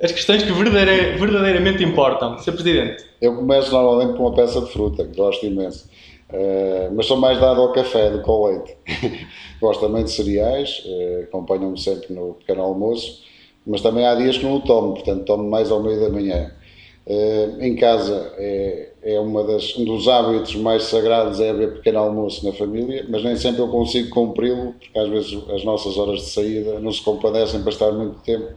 As 0.01 0.11
questões 0.11 0.43
que 0.43 0.51
verdadeira, 0.51 1.17
verdadeiramente 1.17 1.83
importam. 1.83 2.37
Sr. 2.39 2.53
Presidente. 2.53 3.05
Eu 3.21 3.35
começo 3.35 3.71
normalmente 3.71 4.17
com 4.17 4.23
uma 4.23 4.35
peça 4.35 4.59
de 4.61 4.71
fruta, 4.71 5.05
que 5.05 5.15
gosto 5.15 5.45
imenso. 5.45 5.87
Uh, 6.29 6.93
mas 6.95 7.05
sou 7.05 7.17
mais 7.17 7.39
dado 7.39 7.61
ao 7.61 7.71
café 7.71 8.09
do 8.09 8.23
que 8.23 8.29
ao 8.29 8.45
leite. 8.45 8.75
gosto 9.61 9.79
também 9.79 10.03
de 10.03 10.11
cereais, 10.11 10.83
uh, 10.85 11.23
acompanham-me 11.23 11.79
sempre 11.79 12.13
no 12.13 12.33
pequeno 12.33 12.63
almoço, 12.63 13.23
mas 13.65 13.81
também 13.81 14.05
há 14.05 14.15
dias 14.15 14.37
que 14.37 14.43
não 14.43 14.55
o 14.55 14.61
tomo, 14.61 14.93
portanto 14.93 15.23
tomo 15.23 15.49
mais 15.49 15.71
ao 15.71 15.81
meio 15.81 15.99
da 15.99 16.09
manhã. 16.09 16.51
Uh, 17.07 17.61
em 17.61 17.75
casa 17.75 18.33
é, 18.35 18.89
é 19.03 19.19
uma 19.19 19.43
das, 19.43 19.77
um 19.77 19.85
dos 19.85 20.07
hábitos 20.07 20.55
mais 20.55 20.85
sagrados 20.85 21.39
é 21.39 21.51
haver 21.51 21.75
pequeno 21.75 21.99
almoço 21.99 22.43
na 22.43 22.51
família, 22.51 23.05
mas 23.07 23.23
nem 23.23 23.35
sempre 23.35 23.61
eu 23.61 23.67
consigo 23.67 24.09
cumpri-lo, 24.09 24.73
porque 24.73 24.97
às 24.97 25.07
vezes 25.09 25.49
as 25.51 25.63
nossas 25.63 25.99
horas 25.99 26.21
de 26.21 26.29
saída 26.31 26.79
não 26.79 26.91
se 26.91 27.03
compadecem 27.03 27.61
para 27.61 27.69
estar 27.69 27.91
muito 27.91 28.19
tempo 28.21 28.47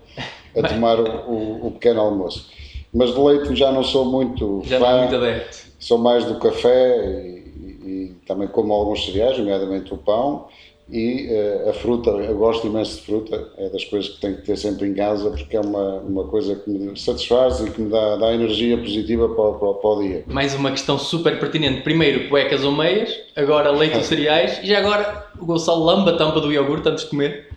a 0.57 0.67
tomar 0.67 0.99
o, 0.99 1.31
o, 1.31 1.67
o 1.67 1.71
pequeno 1.73 2.01
almoço. 2.01 2.51
Mas 2.93 3.13
de 3.13 3.21
leite 3.21 3.55
já 3.55 3.71
não 3.71 3.85
sou 3.85 4.07
muito 4.07 4.63
já 4.65 4.79
fã, 4.79 4.87
não 4.87 4.97
é 4.97 5.01
muito 5.01 5.17
adepto. 5.17 5.59
sou 5.79 5.99
mais 5.99 6.25
do 6.25 6.39
café 6.39 7.07
e, 7.07 7.39
e, 7.85 7.91
e 7.91 8.17
também 8.27 8.49
como 8.49 8.73
alguns 8.73 9.05
cereais, 9.05 9.37
nomeadamente 9.37 9.93
o 9.93 9.99
pão, 9.99 10.47
e 10.91 11.29
uh, 11.31 11.69
a 11.69 11.73
fruta, 11.75 12.11
eu 12.11 12.35
gosto 12.37 12.67
imenso 12.67 12.97
de 12.97 13.03
fruta, 13.03 13.49
é 13.59 13.69
das 13.69 13.85
coisas 13.85 14.11
que 14.11 14.21
tenho 14.21 14.37
que 14.37 14.43
ter 14.43 14.57
sempre 14.57 14.89
em 14.89 14.95
casa 14.95 15.31
porque 15.31 15.55
é 15.55 15.61
uma, 15.61 15.99
uma 15.99 16.25
coisa 16.25 16.57
que 16.57 16.71
me 16.71 16.99
satisfaz 16.99 17.61
e 17.61 17.71
que 17.71 17.83
me 17.83 17.91
dá, 17.91 18.17
dá 18.17 18.33
energia 18.33 18.79
positiva 18.79 19.29
para, 19.29 19.53
para, 19.53 19.75
para 19.75 19.91
o 19.91 20.03
dia. 20.03 20.25
Mais 20.27 20.55
uma 20.55 20.71
questão 20.71 20.99
super 20.99 21.39
pertinente. 21.39 21.83
Primeiro, 21.83 22.31
cuecas 22.31 22.65
ou 22.65 22.73
meias, 22.73 23.15
agora 23.37 23.71
leite 23.71 23.99
ou 23.99 24.03
cereais 24.03 24.61
e 24.63 24.67
já 24.67 24.79
agora 24.79 25.27
o 25.39 25.45
Gonçalo 25.45 25.85
lamba 25.85 26.13
a 26.13 26.17
tampa 26.17 26.41
do 26.41 26.51
iogurte 26.51 26.89
antes 26.89 27.05
de 27.05 27.11
comer. 27.11 27.49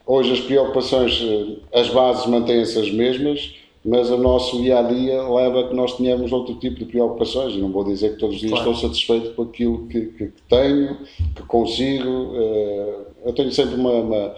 Hoje 0.07 0.33
as 0.33 0.41
preocupações, 0.41 1.23
eh, 1.23 1.79
as 1.81 1.89
bases 1.89 2.27
mantêm-se 2.27 2.79
as 2.79 2.91
mesmas, 2.91 3.55
mas 3.89 4.11
o 4.11 4.19
nosso 4.19 4.61
dia 4.61 4.81
a 4.81 4.83
dia 4.83 5.23
leva 5.23 5.61
a 5.61 5.69
que 5.69 5.75
nós 5.75 5.97
tenhamos 5.97 6.31
outro 6.31 6.55
tipo 6.57 6.79
de 6.79 6.85
preocupações. 6.85 7.55
E 7.55 7.59
não 7.59 7.73
vou 7.73 7.85
dizer 7.85 8.11
que 8.11 8.19
todos 8.19 8.35
os 8.35 8.41
dias 8.41 8.53
claro. 8.53 8.73
estou 8.73 8.91
satisfeito 8.91 9.35
com 9.35 9.43
aquilo 9.43 9.87
que, 9.89 10.01
que, 10.07 10.27
que 10.27 10.43
tenho, 10.47 10.99
que 11.35 11.43
consigo. 11.45 12.33
Eh, 12.35 12.97
eu 13.25 13.33
tenho 13.33 13.51
sempre 13.51 13.77
uma, 13.77 13.93
uma, 13.93 14.35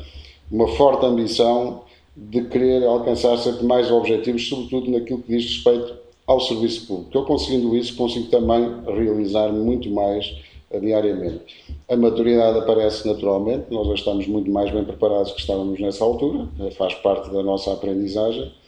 uma, 0.53 0.69
forte 0.69 1.05
ambição 1.05 1.83
de 2.17 2.45
querer 2.45 2.85
alcançar 2.85 3.37
sempre 3.39 3.67
mais 3.67 3.91
objetivos, 3.91 4.49
sobretudo 4.49 4.89
naquilo 4.89 5.21
que 5.21 5.37
diz 5.37 5.45
respeito 5.45 5.97
ao 6.29 6.39
serviço 6.41 6.87
público. 6.87 7.11
Eu 7.13 7.25
conseguindo 7.25 7.77
isso, 7.77 7.97
consigo 7.97 8.29
também 8.29 8.73
realizar 8.87 9.49
muito 9.49 9.91
mais 9.91 10.33
eh, 10.71 10.79
diariamente. 10.79 11.57
A 11.89 11.97
maturidade 11.97 12.57
aparece 12.57 13.05
naturalmente, 13.09 13.65
nós 13.69 13.89
já 13.89 13.95
estamos 13.95 14.29
muito 14.29 14.49
mais 14.49 14.71
bem 14.71 14.85
preparados 14.85 15.33
que 15.33 15.41
estávamos 15.41 15.81
nessa 15.81 16.05
altura, 16.05 16.47
eh, 16.61 16.71
faz 16.71 16.95
parte 16.95 17.33
da 17.33 17.43
nossa 17.43 17.73
aprendizagem 17.73 18.60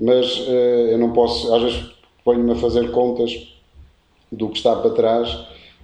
mas 0.00 0.38
uh, 0.40 0.50
eu 0.90 0.98
não 0.98 1.12
posso, 1.12 1.54
às 1.54 1.62
vezes 1.62 1.84
ponho-me 2.24 2.52
a 2.52 2.56
fazer 2.56 2.90
contas 2.90 3.54
do 4.30 4.48
que 4.48 4.56
está 4.56 4.74
para 4.76 4.90
trás, 4.90 5.32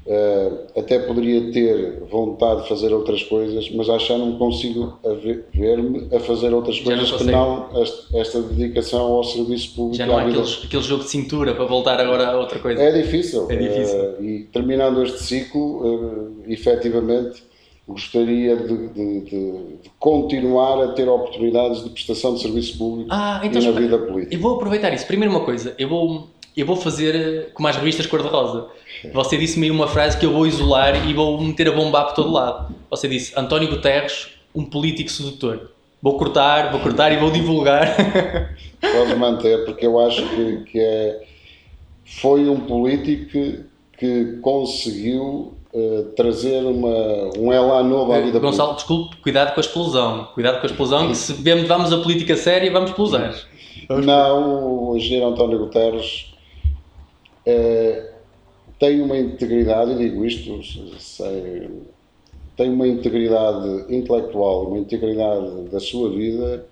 uh, 0.07 0.79
até 0.79 0.99
poderia 0.99 1.53
ter 1.53 2.01
vontade 2.11 2.63
de 2.63 2.69
fazer 2.69 2.93
outras 2.93 3.23
coisas, 3.23 3.71
mas 3.71 3.89
acho 3.89 4.07
que 4.07 4.13
já 4.13 4.19
não 4.19 4.37
consigo 4.37 4.99
ver-me 5.53 6.09
a 6.15 6.21
fazer 6.21 6.53
outras 6.53 6.81
coisas 6.81 7.11
não 7.11 7.19
que 7.19 7.25
não 7.25 7.69
esta 8.15 8.41
dedicação 8.43 9.01
ao 9.01 9.25
serviço 9.25 9.75
público. 9.75 9.97
Já 9.97 10.07
não 10.07 10.19
há 10.19 10.23
aquele, 10.23 10.43
aquele 10.65 10.83
jogo 10.83 11.05
de 11.05 11.11
cintura 11.11 11.55
para 11.55 11.65
voltar 11.65 12.01
agora 12.01 12.29
a 12.29 12.39
outra 12.39 12.59
coisa. 12.59 12.83
É 12.83 12.91
difícil. 12.91 13.47
É 13.51 13.57
difícil. 13.57 13.99
Uh, 13.99 14.25
e 14.25 14.45
terminando 14.53 15.03
este 15.03 15.23
ciclo, 15.23 15.85
uh, 15.85 16.43
efetivamente, 16.49 17.50
gostaria 17.91 18.57
de, 18.57 18.89
de, 18.89 19.21
de, 19.21 19.91
continuar 19.99 20.83
a 20.83 20.93
ter 20.93 21.09
oportunidades 21.09 21.83
de 21.85 21.91
prestação 21.91 22.35
de 22.35 22.43
serviço 22.43 22.79
público 22.79 23.09
ah, 23.13 23.41
então, 23.45 23.61
e 23.61 23.65
na 23.65 23.73
vida 23.73 23.99
política. 23.99 24.35
Eu 24.35 24.41
vou 24.41 24.57
aproveitar 24.57 24.93
isso. 24.93 25.07
Primeiro 25.07 25.35
uma 25.35 25.45
coisa, 25.45 25.75
eu 25.79 25.89
vou, 25.89 26.29
eu 26.57 26.65
vou 26.65 26.77
fazer 26.77 27.15
eh, 27.15 27.51
como 27.53 27.69
as 27.69 27.77
revistas 27.77 28.07
cor-de-rosa. 28.07 28.69
Você 29.13 29.37
disse-me 29.37 29.71
uma 29.71 29.89
frase 29.89 30.19
que 30.19 30.27
eu 30.27 30.33
vou 30.33 30.47
isolar 30.47 31.09
e 31.09 31.13
vou 31.13 31.41
meter 31.41 31.69
a 31.69 31.73
bombar 31.73 32.07
por 32.07 32.15
todo 32.15 32.31
lado. 32.31 32.75
Você 32.91 33.09
disse, 33.09 33.33
António 33.37 33.69
Guterres, 33.69 34.29
um 34.55 34.65
político 34.65 35.11
sedutor. 35.11 35.71
Vou 36.03 36.17
cortar, 36.17 36.71
vou 36.71 36.81
cortar 36.81 37.13
e 37.13 37.17
vou 37.19 37.31
divulgar. 37.31 37.95
Podes 38.81 39.19
manter, 39.19 39.65
porque 39.65 39.87
eu 39.87 40.01
acho 40.01 40.27
que, 40.31 40.65
que 40.65 40.81
é, 40.81 41.23
foi 42.05 42.49
um 42.49 42.61
político 42.61 43.31
que, 43.31 43.61
que 43.99 44.39
conseguiu 44.41 45.55
Uh, 45.73 46.03
trazer 46.17 46.65
uma, 46.65 47.31
um 47.39 47.53
elan 47.53 47.85
novo 47.85 48.13
à 48.13 48.17
eh, 48.17 48.23
vida 48.23 48.41
Gonçalo, 48.41 48.71
política. 48.71 48.89
desculpe, 48.89 49.17
cuidado 49.23 49.55
com 49.55 49.61
a 49.61 49.63
explosão. 49.63 50.25
Cuidado 50.35 50.61
com 50.61 50.67
a 50.67 50.71
explosão, 50.71 51.09
que 51.09 51.15
se 51.15 51.33
vemos, 51.33 51.69
vamos 51.69 51.93
a 51.93 51.99
política 51.99 52.35
séria, 52.35 52.73
vamos 52.73 53.15
ares. 53.15 53.47
Não, 53.89 54.91
o 54.91 54.97
engenheiro 54.97 55.29
António 55.29 55.61
Guterres 55.61 56.35
uh, 57.47 58.11
tem 58.81 59.01
uma 59.01 59.17
integridade, 59.17 59.93
e 59.93 59.97
digo 59.97 60.25
isto, 60.25 60.61
sei, 60.99 61.71
tem 62.57 62.69
uma 62.69 62.89
integridade 62.89 63.95
intelectual, 63.95 64.67
uma 64.67 64.79
integridade 64.79 65.69
da 65.71 65.79
sua 65.79 66.11
vida 66.11 66.67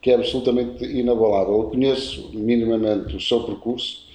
que 0.00 0.10
é 0.10 0.14
absolutamente 0.14 0.84
inabalável. 0.84 1.58
Eu 1.58 1.70
conheço 1.70 2.30
minimamente 2.32 3.14
o 3.14 3.20
seu 3.20 3.42
percurso 3.44 4.09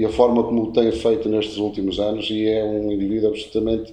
e 0.00 0.04
a 0.06 0.08
forma 0.08 0.42
como 0.42 0.62
o 0.62 0.72
tem 0.72 0.90
feito 0.92 1.28
nestes 1.28 1.58
últimos 1.58 2.00
anos 2.00 2.30
e 2.30 2.48
é 2.48 2.64
um 2.64 2.90
indivíduo 2.90 3.28
absolutamente 3.28 3.92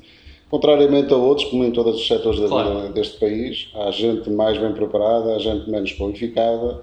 contrariamente 0.50 1.14
a 1.14 1.18
outros, 1.18 1.50
como 1.50 1.66
em 1.66 1.72
todos 1.72 1.98
os 1.98 2.08
setores 2.08 2.40
da 2.40 2.48
claro. 2.48 2.76
vida 2.76 2.90
deste 2.94 3.20
país, 3.20 3.70
há 3.76 3.92
gente 3.92 4.30
mais 4.30 4.58
bem 4.58 4.72
preparada, 4.72 5.36
há 5.36 5.40
gente 5.40 5.70
menos 5.70 5.92
qualificada, 5.92 6.82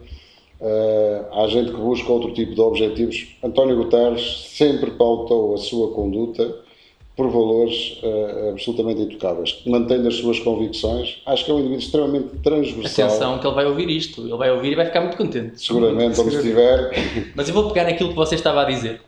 uh, 0.60 1.26
há 1.32 1.46
gente 1.46 1.70
que 1.70 1.78
busca 1.78 2.12
outro 2.12 2.34
tipo 2.34 2.54
de 2.54 2.60
objetivos. 2.60 3.34
António 3.42 3.76
Guterres 3.76 4.50
sempre 4.50 4.90
pautou 4.90 5.54
a 5.54 5.56
sua 5.56 5.92
conduta 5.92 6.62
por 7.16 7.30
valores 7.30 7.98
uh, 8.02 8.50
absolutamente 8.50 9.00
intocáveis, 9.00 9.62
mantendo 9.64 10.08
as 10.08 10.16
suas 10.16 10.38
convicções. 10.40 11.22
Acho 11.24 11.46
que 11.46 11.50
é 11.50 11.54
um 11.54 11.60
indivíduo 11.60 11.82
extremamente 11.82 12.28
transversal. 12.42 13.06
Atenção, 13.06 13.38
que 13.38 13.46
ele 13.46 13.54
vai 13.54 13.64
ouvir 13.64 13.88
isto, 13.88 14.20
ele 14.20 14.36
vai 14.36 14.50
ouvir 14.50 14.72
e 14.72 14.74
vai 14.74 14.84
ficar 14.84 15.00
muito 15.00 15.16
contente. 15.16 15.64
Seguramente, 15.64 16.20
onde 16.20 16.36
estiver. 16.36 16.90
Mas 17.34 17.48
eu 17.48 17.54
vou 17.54 17.68
pegar 17.68 17.84
naquilo 17.84 18.10
que 18.10 18.16
você 18.16 18.34
estava 18.34 18.60
a 18.60 18.64
dizer, 18.64 19.00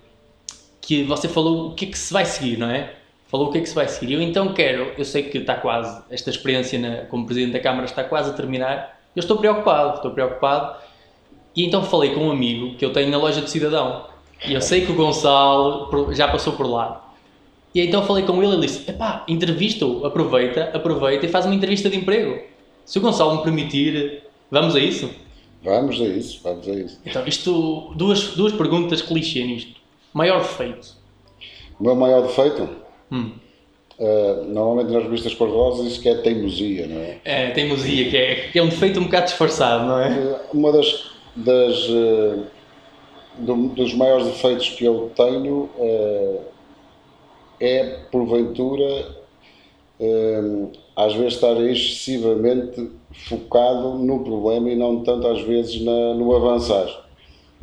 que 0.86 1.02
você 1.02 1.28
falou 1.28 1.70
o 1.70 1.74
que 1.74 1.84
é 1.84 1.88
que 1.88 1.98
se 1.98 2.12
vai 2.12 2.24
seguir, 2.24 2.56
não 2.56 2.70
é? 2.70 2.94
Falou 3.26 3.48
o 3.48 3.50
que 3.50 3.58
é 3.58 3.60
que 3.60 3.68
se 3.68 3.74
vai 3.74 3.88
seguir. 3.88 4.14
Eu 4.14 4.22
então 4.22 4.54
quero, 4.54 4.92
eu 4.96 5.04
sei 5.04 5.24
que 5.24 5.38
está 5.38 5.56
quase, 5.56 6.00
esta 6.08 6.30
experiência 6.30 6.78
na, 6.78 6.98
como 7.06 7.26
Presidente 7.26 7.54
da 7.54 7.60
Câmara 7.60 7.86
está 7.86 8.04
quase 8.04 8.30
a 8.30 8.32
terminar, 8.32 9.00
eu 9.16 9.18
estou 9.18 9.36
preocupado, 9.36 9.96
estou 9.96 10.12
preocupado, 10.12 10.76
e 11.56 11.66
então 11.66 11.82
falei 11.82 12.14
com 12.14 12.28
um 12.28 12.30
amigo 12.30 12.76
que 12.76 12.84
eu 12.84 12.92
tenho 12.92 13.10
na 13.10 13.18
loja 13.18 13.40
de 13.40 13.50
cidadão, 13.50 14.06
e 14.46 14.54
eu 14.54 14.60
sei 14.60 14.86
que 14.86 14.92
o 14.92 14.94
Gonçalo 14.94 16.14
já 16.14 16.28
passou 16.28 16.52
por 16.52 16.68
lá, 16.68 17.04
e 17.74 17.80
então 17.80 18.04
falei 18.04 18.22
com 18.22 18.40
ele 18.40 18.52
e 18.52 18.54
ele 18.54 18.66
disse: 18.66 18.88
epá, 18.88 19.24
entrevista-o, 19.26 20.06
aproveita, 20.06 20.70
aproveita 20.72 21.26
e 21.26 21.28
faz 21.28 21.46
uma 21.46 21.54
entrevista 21.54 21.90
de 21.90 21.96
emprego. 21.96 22.40
Se 22.84 22.98
o 22.98 23.02
Gonçalo 23.02 23.38
me 23.38 23.42
permitir, 23.42 24.22
vamos 24.48 24.76
a 24.76 24.78
isso? 24.78 25.10
Vamos 25.64 26.00
a 26.00 26.04
isso, 26.04 26.40
vamos 26.44 26.68
a 26.68 26.72
isso. 26.72 27.00
Então, 27.04 27.26
isto, 27.26 27.92
duas, 27.96 28.36
duas 28.36 28.52
perguntas 28.52 29.02
clichê 29.02 29.44
nisto. 29.44 29.75
Maior 30.16 30.40
defeito? 30.40 30.96
O 31.78 31.84
meu 31.84 31.94
maior 31.94 32.22
defeito? 32.22 32.66
Hum. 33.12 33.32
Uh, 33.98 34.44
normalmente 34.46 34.90
nas 34.90 35.02
revistas 35.02 35.34
cor-de-rosa 35.34 35.82
diz 35.82 35.98
que 35.98 36.08
é 36.08 36.14
teimosia, 36.14 36.86
não 36.86 36.96
é? 37.02 37.18
É, 37.22 37.50
teimosia, 37.50 38.08
que 38.08 38.16
é, 38.16 38.34
que 38.50 38.58
é 38.58 38.62
um 38.62 38.70
defeito 38.70 38.98
um 38.98 39.04
bocado 39.04 39.26
disfarçado, 39.26 39.84
não 39.84 40.00
é? 40.00 40.08
Eh, 40.08 40.40
uma 40.54 40.72
das, 40.72 41.10
das 41.36 41.88
uh, 41.90 42.46
do, 43.40 43.68
dos 43.68 43.92
maiores 43.92 44.26
defeitos 44.28 44.70
que 44.70 44.86
eu 44.86 45.12
tenho 45.14 45.68
uh, 45.76 46.40
é, 47.60 47.84
porventura, 48.10 49.16
às 50.94 51.14
vezes 51.14 51.34
estar 51.34 51.60
excessivamente 51.60 52.90
focado 53.12 53.98
no 53.98 54.24
problema 54.24 54.70
e 54.70 54.76
não 54.76 55.02
tanto 55.02 55.28
às 55.28 55.42
vezes 55.42 55.82
na, 55.82 56.14
no 56.14 56.34
avançar. 56.34 57.05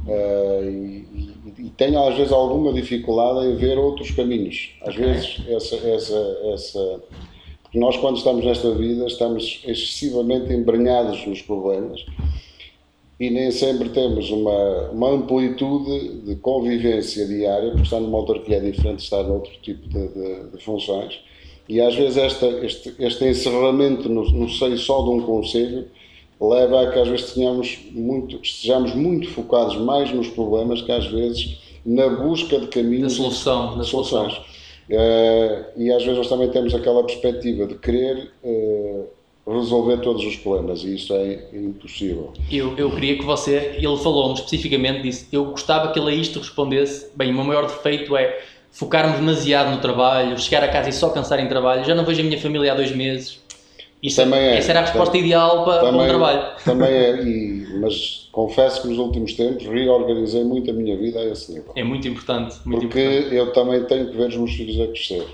Uh, 0.06 0.70
e, 0.70 1.34
e, 1.60 1.70
tenho 1.78 2.04
às 2.04 2.16
vezes 2.18 2.34
alguma 2.34 2.74
dificuldade 2.74 3.48
em 3.48 3.56
ver 3.56 3.78
outros 3.78 4.12
caminhos. 4.12 4.72
Às 4.82 4.96
okay. 4.96 5.06
vezes 5.06 5.42
essa, 5.48 5.76
essa, 5.76 6.38
essa 6.54 7.04
porque 7.64 7.80
nós 7.80 7.98
quando 7.98 8.18
estamos 8.18 8.44
nesta 8.44 8.72
vida 8.76 9.06
estamos 9.08 9.62
excessivamente 9.66 10.54
embrenhados 10.54 11.26
nos 11.26 11.42
problemas 11.42 12.06
e 13.20 13.30
nem 13.30 13.50
sempre 13.50 13.90
temos 13.90 14.30
uma, 14.30 14.90
uma 14.92 15.10
amplitude 15.12 16.22
de 16.26 16.36
convivência 16.36 17.26
diária, 17.26 17.70
porque 17.70 17.84
estar 17.84 18.00
numa 18.00 18.18
autarquia 18.18 18.58
é 18.58 18.60
diferente 18.60 18.98
de 18.98 19.04
estar 19.04 19.24
noutro 19.24 19.54
tipo 19.62 19.88
de, 19.88 20.08
de, 20.10 20.50
de 20.52 20.64
funções 20.64 21.20
e 21.68 21.80
às 21.80 21.96
vezes 21.96 22.18
esta, 22.18 22.46
este, 22.66 22.94
este 23.00 23.26
encerramento 23.26 24.10
no, 24.10 24.30
no 24.32 24.50
seio 24.50 24.78
só 24.78 25.02
de 25.02 25.10
um 25.10 25.22
conselho 25.22 25.88
leva 26.50 26.82
a 26.82 26.92
que 26.92 27.00
às 27.00 27.08
vezes 27.08 27.32
tenhamos 27.32 27.80
muito, 27.92 28.40
estejamos 28.42 28.94
muito 28.94 29.30
focados 29.30 29.78
mais 29.78 30.12
nos 30.12 30.28
problemas 30.28 30.82
que 30.82 30.92
às 30.92 31.06
vezes 31.08 31.58
na 31.86 32.10
busca 32.10 32.60
de 32.60 32.68
caminhos. 32.68 33.18
Da 33.18 33.24
solução, 33.24 33.78
da 33.78 33.84
soluções. 33.84 34.34
Uh, 34.90 35.64
e 35.78 35.92
às 35.92 36.04
vezes 36.04 36.18
nós 36.18 36.28
também 36.28 36.50
temos 36.50 36.76
aquela 36.76 37.04
perspectiva 37.04 37.66
de 37.66 37.76
querer 37.76 38.32
uh, 38.44 39.08
resolver 39.48 39.98
todos 39.98 40.26
os 40.26 40.36
problemas 40.36 40.84
e 40.84 40.96
isso 40.96 41.14
é 41.14 41.40
impossível. 41.54 42.34
Eu, 42.52 42.78
eu 42.78 42.92
queria 42.92 43.18
que 43.18 43.24
você, 43.24 43.76
ele 43.78 43.98
falou-me 43.98 44.36
especificamente 44.36 45.02
disso, 45.02 45.28
eu 45.32 45.46
gostava 45.46 45.92
que 45.92 46.00
ele 46.00 46.10
a 46.10 46.14
isto 46.14 46.40
respondesse, 46.40 47.08
bem, 47.16 47.32
o 47.32 47.34
meu 47.34 47.46
maior 47.46 47.66
defeito 47.66 48.16
é 48.18 48.42
focar-me 48.72 49.16
demasiado 49.16 49.72
no 49.72 49.80
trabalho, 49.80 50.38
chegar 50.40 50.64
a 50.64 50.68
casa 50.68 50.90
e 50.90 50.94
só 50.94 51.10
pensar 51.10 51.40
em 51.40 51.48
trabalho, 51.48 51.86
já 51.86 51.96
não 51.96 52.04
vejo 52.04 52.22
a 52.22 52.24
minha 52.24 52.40
família 52.40 52.74
há 52.74 52.76
dois 52.76 52.92
meses. 52.92 53.40
Isso, 54.04 54.22
também 54.22 54.40
é, 54.42 54.58
essa 54.58 54.72
era 54.72 54.80
a 54.80 54.84
resposta 54.84 55.14
também, 55.14 55.22
ideal 55.22 55.64
para, 55.64 55.80
também, 55.80 55.94
para 55.94 56.04
um 56.04 56.08
trabalho. 56.08 56.56
Também 56.66 56.90
é, 56.90 57.24
e, 57.24 57.80
mas 57.80 58.28
confesso 58.34 58.82
que 58.82 58.90
nos 58.90 58.98
últimos 58.98 59.34
tempos 59.34 59.66
reorganizei 59.66 60.44
muito 60.44 60.70
a 60.70 60.74
minha 60.74 60.98
vida 60.98 61.22
a 61.22 61.26
esse 61.26 61.54
nível. 61.54 61.72
É 61.74 61.86
muito 61.86 62.06
importante. 62.06 62.58
Muito 62.66 62.82
porque 62.82 63.00
importante. 63.00 63.36
eu 63.36 63.54
também 63.54 63.82
tenho 63.86 64.10
que 64.12 64.18
ver 64.18 64.28
os 64.28 64.36
meus 64.36 64.52
filhos 64.52 64.82
a 64.82 64.88
crescer. 64.92 65.26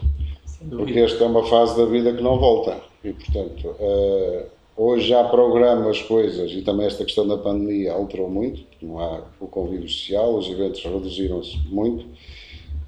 Porque 0.69 0.99
esta 0.99 1.23
é 1.23 1.27
uma 1.27 1.43
fase 1.47 1.77
da 1.77 1.85
vida 1.85 2.13
que 2.13 2.21
não 2.21 2.37
volta. 2.37 2.77
E, 3.03 3.11
portanto, 3.11 3.75
uh, 3.79 4.45
hoje 4.77 5.07
já 5.07 5.23
programa 5.23 5.89
as 5.89 6.01
coisas 6.01 6.51
e 6.51 6.61
também 6.61 6.85
esta 6.85 7.03
questão 7.03 7.27
da 7.27 7.37
pandemia 7.37 7.93
alterou 7.93 8.29
muito. 8.29 8.61
Não 8.81 8.99
há 8.99 9.23
o 9.39 9.47
convívio 9.47 9.89
social, 9.89 10.35
os 10.35 10.47
eventos 10.47 10.83
reduziram-se 10.83 11.57
muito 11.69 12.05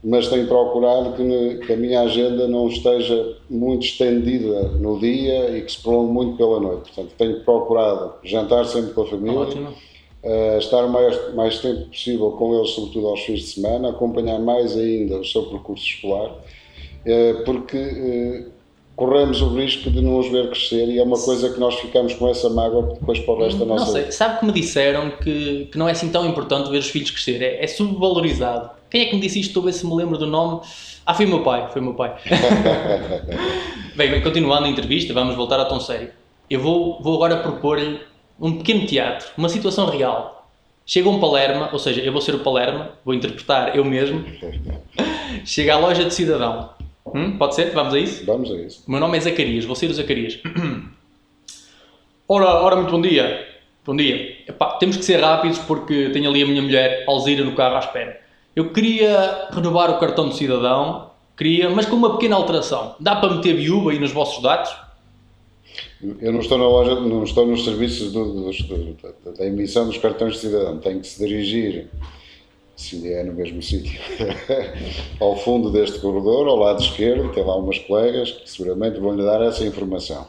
mas 0.03 0.27
tenho 0.27 0.47
procurado 0.47 1.13
que, 1.13 1.65
que, 1.65 1.73
a 1.73 1.77
minha 1.77 2.01
agenda 2.01 2.47
não 2.47 2.67
esteja 2.67 3.35
muito 3.49 3.85
estendida 3.85 4.63
no 4.79 4.99
dia 4.99 5.55
e 5.57 5.61
que 5.61 5.71
se 5.71 5.81
prolongue 5.81 6.11
muito 6.11 6.37
pela 6.37 6.59
noite. 6.59 6.91
Portanto, 6.91 7.13
tenho 7.17 7.39
procurado 7.41 8.13
jantar 8.23 8.65
sempre 8.65 8.93
com 8.93 9.03
a 9.03 9.07
família, 9.07 9.69
uh, 10.23 10.57
estar 10.57 10.85
o 10.85 10.89
mais, 10.91 11.35
mais 11.35 11.59
tempo 11.59 11.85
possível 11.85 12.31
com 12.31 12.55
eles, 12.55 12.71
sobretudo 12.71 13.07
aos 13.07 13.21
fins 13.21 13.39
de 13.41 13.47
semana, 13.47 13.89
acompanhar 13.89 14.39
mais 14.39 14.75
ainda 14.75 15.19
o 15.19 15.25
seu 15.25 15.43
percurso 15.43 15.85
escolar, 15.85 16.31
uh, 16.31 17.43
porque 17.45 17.77
uh, 17.77 18.51
corremos 18.95 19.39
o 19.43 19.55
risco 19.55 19.91
de 19.91 20.01
não 20.01 20.17
os 20.17 20.29
ver 20.29 20.49
crescer 20.49 20.87
e 20.87 20.97
é 20.97 21.03
uma 21.03 21.19
coisa 21.19 21.47
que 21.51 21.59
nós 21.59 21.75
ficamos 21.75 22.15
com 22.15 22.27
essa 22.27 22.49
mágoa 22.49 22.95
depois 22.99 23.19
para 23.19 23.33
o 23.33 23.39
resto 23.39 23.59
da 23.59 23.65
nossa 23.65 23.85
Não 23.85 23.91
sei, 23.91 24.11
sabe 24.11 24.39
que 24.39 24.45
me 24.47 24.51
disseram 24.51 25.11
que, 25.11 25.65
que 25.71 25.77
não 25.77 25.87
é 25.87 25.91
assim 25.91 26.09
tão 26.09 26.25
importante 26.25 26.71
ver 26.71 26.79
os 26.79 26.89
filhos 26.89 27.11
crescer, 27.11 27.39
é, 27.43 27.63
é 27.63 27.67
subvalorizado. 27.67 28.80
Quem 28.91 29.03
é 29.03 29.05
que 29.05 29.15
me 29.15 29.21
disse 29.21 29.39
isto? 29.39 29.51
Estou 29.51 29.63
a 29.63 29.65
ver 29.67 29.71
se 29.71 29.87
me 29.87 29.95
lembro 29.95 30.17
do 30.17 30.27
nome. 30.27 30.59
Ah, 31.05 31.13
foi 31.13 31.25
o 31.25 31.29
meu 31.29 31.41
pai, 31.41 31.69
foi 31.71 31.81
o 31.81 31.85
meu 31.85 31.93
pai. 31.93 32.13
bem, 33.95 34.11
bem, 34.11 34.21
continuando 34.21 34.65
a 34.65 34.69
entrevista, 34.69 35.13
vamos 35.13 35.33
voltar 35.33 35.61
a 35.61 35.65
tão 35.65 35.79
sério. 35.79 36.11
Eu 36.49 36.59
vou, 36.59 37.01
vou 37.01 37.15
agora 37.15 37.37
propor-lhe 37.37 38.01
um 38.37 38.57
pequeno 38.57 38.85
teatro, 38.85 39.29
uma 39.37 39.47
situação 39.47 39.85
real. 39.85 40.45
Chega 40.85 41.07
um 41.07 41.21
Palerma, 41.21 41.69
ou 41.71 41.79
seja, 41.79 42.01
eu 42.01 42.11
vou 42.11 42.21
ser 42.21 42.35
o 42.35 42.39
Palerma, 42.39 42.91
vou 43.05 43.13
interpretar 43.13 43.77
eu 43.77 43.85
mesmo. 43.85 44.25
Chega 45.45 45.75
à 45.75 45.77
loja 45.77 46.03
de 46.03 46.13
cidadão. 46.13 46.71
Hum? 47.15 47.37
Pode 47.37 47.55
ser? 47.55 47.71
Vamos 47.71 47.93
a 47.93 47.99
isso? 47.99 48.25
Vamos 48.25 48.51
a 48.51 48.55
isso. 48.55 48.83
O 48.85 48.91
meu 48.91 48.99
nome 48.99 49.17
é 49.17 49.21
Zacarias, 49.21 49.63
vou 49.63 49.75
ser 49.75 49.89
o 49.89 49.93
Zacarias. 49.93 50.37
ora, 52.27 52.45
ora, 52.45 52.75
muito 52.75 52.91
bom 52.91 53.01
dia. 53.01 53.47
Bom 53.85 53.95
dia. 53.95 54.35
Epá, 54.47 54.71
temos 54.77 54.97
que 54.97 55.05
ser 55.05 55.21
rápidos 55.21 55.59
porque 55.59 56.09
tenho 56.09 56.29
ali 56.29 56.43
a 56.43 56.45
minha 56.45 56.61
mulher, 56.61 57.05
Alzira, 57.07 57.45
no 57.45 57.55
carro 57.55 57.77
à 57.77 57.79
espera. 57.79 58.20
Eu 58.55 58.73
queria 58.73 59.49
renovar 59.51 59.89
o 59.89 59.99
cartão 59.99 60.27
de 60.29 60.35
cidadão, 60.35 61.11
queria, 61.37 61.69
mas 61.69 61.85
com 61.85 61.95
uma 61.95 62.13
pequena 62.13 62.35
alteração. 62.35 62.95
Dá 62.99 63.15
para 63.15 63.35
meter 63.35 63.55
viúva 63.55 63.91
aí 63.91 63.99
nos 63.99 64.11
vossos 64.11 64.41
dados? 64.43 64.75
Eu 66.19 66.33
não 66.33 66.39
estou 66.39 66.57
na 66.57 66.67
loja, 66.67 66.95
não 66.95 67.23
estou 67.23 67.45
nos 67.45 67.63
serviços 67.63 68.11
do, 68.11 68.25
do, 68.25 68.51
do, 68.51 69.37
da 69.37 69.45
emissão 69.45 69.85
dos 69.85 69.97
cartões 69.97 70.33
de 70.33 70.39
cidadão. 70.39 70.79
Tenho 70.79 70.99
que 70.99 71.07
se 71.07 71.25
dirigir, 71.25 71.87
se 72.75 73.11
é 73.13 73.23
no 73.23 73.33
mesmo 73.33 73.61
sítio, 73.63 73.99
ao 75.19 75.37
fundo 75.37 75.71
deste 75.71 75.99
corredor, 75.99 76.47
ao 76.47 76.57
lado 76.57 76.81
esquerdo, 76.81 77.31
tem 77.31 77.43
lá 77.43 77.55
umas 77.55 77.79
colegas 77.79 78.31
que 78.31 78.49
seguramente 78.49 78.99
vão-lhe 78.99 79.23
dar 79.23 79.41
essa 79.41 79.63
informação 79.63 80.27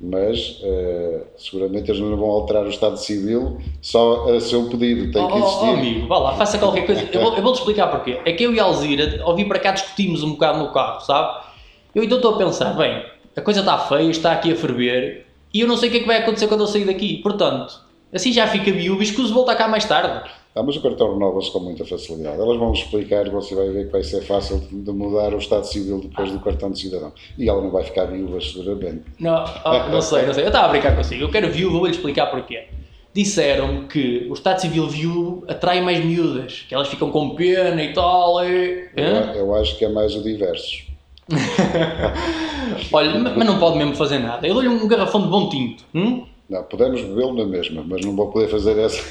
mas 0.00 0.60
uh, 0.62 1.24
seguramente 1.36 1.90
eles 1.90 2.00
não 2.00 2.16
vão 2.16 2.30
alterar 2.30 2.64
o 2.64 2.68
Estado 2.68 2.96
Civil 2.96 3.58
só 3.82 4.28
a 4.30 4.40
seu 4.40 4.68
pedido, 4.68 5.12
tem 5.12 5.22
oh, 5.22 5.28
que 5.28 5.38
existir. 5.38 5.64
Oh, 5.64 5.70
amigo, 5.70 6.06
vá 6.06 6.18
lá, 6.18 6.36
faça 6.36 6.58
qualquer 6.58 6.86
coisa. 6.86 7.08
Eu 7.12 7.20
vou-te 7.20 7.40
vou 7.40 7.52
explicar 7.52 7.88
porquê. 7.88 8.20
É 8.24 8.32
que 8.32 8.44
eu 8.44 8.54
e 8.54 8.60
a 8.60 8.64
Alzira, 8.64 9.20
ao 9.22 9.34
vir 9.34 9.48
para 9.48 9.58
cá, 9.58 9.72
discutimos 9.72 10.22
um 10.22 10.30
bocado 10.30 10.58
no 10.58 10.72
carro, 10.72 11.00
sabe? 11.00 11.46
Eu 11.94 12.04
então 12.04 12.18
estou 12.18 12.34
a 12.34 12.38
pensar, 12.38 12.76
bem, 12.76 13.04
a 13.34 13.40
coisa 13.40 13.60
está 13.60 13.76
feia, 13.78 14.10
está 14.10 14.32
aqui 14.32 14.52
a 14.52 14.56
ferver, 14.56 15.26
e 15.52 15.60
eu 15.60 15.66
não 15.66 15.76
sei 15.76 15.88
o 15.88 15.92
que 15.92 15.98
é 15.98 16.00
que 16.00 16.06
vai 16.06 16.18
acontecer 16.18 16.46
quando 16.46 16.60
eu 16.60 16.66
sair 16.66 16.84
daqui. 16.84 17.16
Portanto, 17.18 17.80
assim 18.12 18.32
já 18.32 18.46
fica 18.46 18.70
viúvo 18.70 19.00
e 19.00 19.04
escuso 19.04 19.34
voltar 19.34 19.56
cá 19.56 19.66
mais 19.66 19.84
tarde. 19.84 20.30
Ah, 20.54 20.62
mas 20.62 20.76
o 20.76 20.82
cartão 20.82 21.12
renova-se 21.12 21.52
com 21.52 21.60
muita 21.60 21.84
facilidade. 21.84 22.40
Elas 22.40 22.56
vão 22.58 22.72
explicar, 22.72 23.28
você 23.30 23.54
vai 23.54 23.68
ver 23.70 23.86
que 23.86 23.92
vai 23.92 24.02
ser 24.02 24.22
fácil 24.22 24.58
de 24.70 24.90
mudar 24.90 25.32
o 25.32 25.38
Estado 25.38 25.64
Civil 25.64 26.00
depois 26.00 26.32
do 26.32 26.40
cartão 26.40 26.70
de 26.70 26.80
cidadão. 26.80 27.12
E 27.36 27.48
ela 27.48 27.62
não 27.62 27.70
vai 27.70 27.84
ficar 27.84 28.06
viúva, 28.06 28.40
seguramente. 28.40 29.04
Não, 29.20 29.44
oh, 29.64 29.70
não 29.92 30.00
sei, 30.00 30.26
não 30.26 30.34
sei. 30.34 30.44
Eu 30.44 30.48
estava 30.48 30.66
a 30.66 30.70
brincar 30.70 30.96
consigo. 30.96 31.22
Eu 31.22 31.30
quero 31.30 31.50
viúva, 31.50 31.78
vou-lhe 31.78 31.92
explicar 31.92 32.26
porquê. 32.26 32.66
Disseram 33.14 33.86
que 33.86 34.26
o 34.28 34.34
Estado 34.34 34.60
Civil 34.60 34.86
viúvo 34.88 35.44
atrai 35.48 35.80
mais 35.80 36.04
miúdas, 36.04 36.64
que 36.68 36.74
elas 36.74 36.88
ficam 36.88 37.10
com 37.10 37.30
pena 37.30 37.82
e 37.82 37.92
tal. 37.92 38.44
E... 38.44 38.88
Eu, 38.96 39.14
eu 39.34 39.54
acho 39.54 39.78
que 39.78 39.84
é 39.84 39.88
mais 39.88 40.14
o 40.14 40.22
diverso. 40.22 40.88
Olha, 42.92 43.18
mas 43.18 43.46
não 43.46 43.58
pode 43.58 43.76
mesmo 43.76 43.94
fazer 43.94 44.18
nada. 44.18 44.46
Eu 44.46 44.54
dou-lhe 44.54 44.68
um 44.68 44.88
garrafão 44.88 45.22
de 45.22 45.28
bom 45.28 45.48
tinto. 45.48 45.84
Hum? 45.94 46.24
Não, 46.48 46.62
podemos 46.62 47.02
bebê-lo 47.02 47.34
na 47.34 47.44
mesma, 47.44 47.84
mas 47.86 48.00
não 48.00 48.16
vou 48.16 48.30
poder 48.30 48.48
fazer 48.48 48.78
essa. 48.78 49.02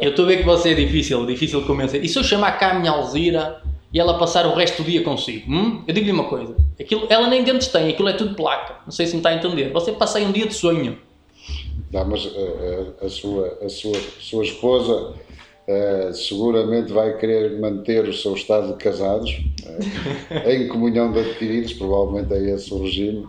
eu 0.00 0.10
estou 0.10 0.24
a 0.24 0.28
ver 0.28 0.36
que 0.38 0.44
você 0.44 0.70
é 0.70 0.74
difícil, 0.74 1.26
difícil 1.26 1.60
de 1.60 1.66
convencer. 1.66 2.04
E 2.04 2.08
se 2.08 2.16
eu 2.16 2.22
chamar 2.22 2.52
cá 2.52 2.70
a 2.70 2.78
minha 2.78 2.92
Alzira 2.92 3.60
e 3.92 3.98
ela 3.98 4.18
passar 4.18 4.46
o 4.46 4.54
resto 4.54 4.82
do 4.82 4.88
dia 4.88 5.02
consigo? 5.02 5.50
Hum? 5.50 5.82
Eu 5.88 5.92
digo-lhe 5.92 6.12
uma 6.12 6.28
coisa: 6.28 6.54
aquilo, 6.78 7.08
ela 7.10 7.26
nem 7.26 7.42
dentes 7.42 7.66
tem, 7.66 7.88
aquilo 7.88 8.08
é 8.08 8.12
tudo 8.12 8.36
placa. 8.36 8.76
Não 8.84 8.92
sei 8.92 9.06
se 9.06 9.14
me 9.14 9.18
está 9.18 9.30
a 9.30 9.34
entender. 9.34 9.72
Você 9.72 9.90
passa 9.90 10.18
aí 10.18 10.24
um 10.24 10.30
dia 10.30 10.46
de 10.46 10.54
sonho. 10.54 10.96
Não, 11.92 12.04
mas 12.04 12.24
a, 12.24 12.28
eh, 12.28 12.42
a, 13.00 13.04
eh, 13.04 13.06
a 13.06 13.08
sua, 13.08 13.58
a 13.60 13.68
sua, 13.68 13.98
sua 14.20 14.44
esposa 14.44 15.12
uh, 15.68 16.14
seguramente 16.14 16.92
vai 16.92 17.16
querer 17.18 17.58
manter 17.60 18.08
o 18.08 18.12
seu 18.12 18.34
estado 18.34 18.68
de 18.68 18.78
casados, 18.82 19.30
uh, 19.30 20.50
em 20.50 20.68
comunhão 20.68 21.12
de 21.12 21.18
adquiridos, 21.18 21.72
provavelmente 21.72 22.32
é 22.32 22.54
esse 22.54 22.72
o 22.72 22.82
regime 22.82 23.28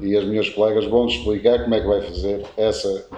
e 0.00 0.16
as 0.16 0.24
minhas 0.24 0.48
colegas 0.48 0.84
vão 0.86 1.06
explicar 1.06 1.62
como 1.62 1.74
é 1.74 1.80
que 1.80 1.86
vai 1.86 2.00
fazer 2.02 2.42
essa, 2.56 3.08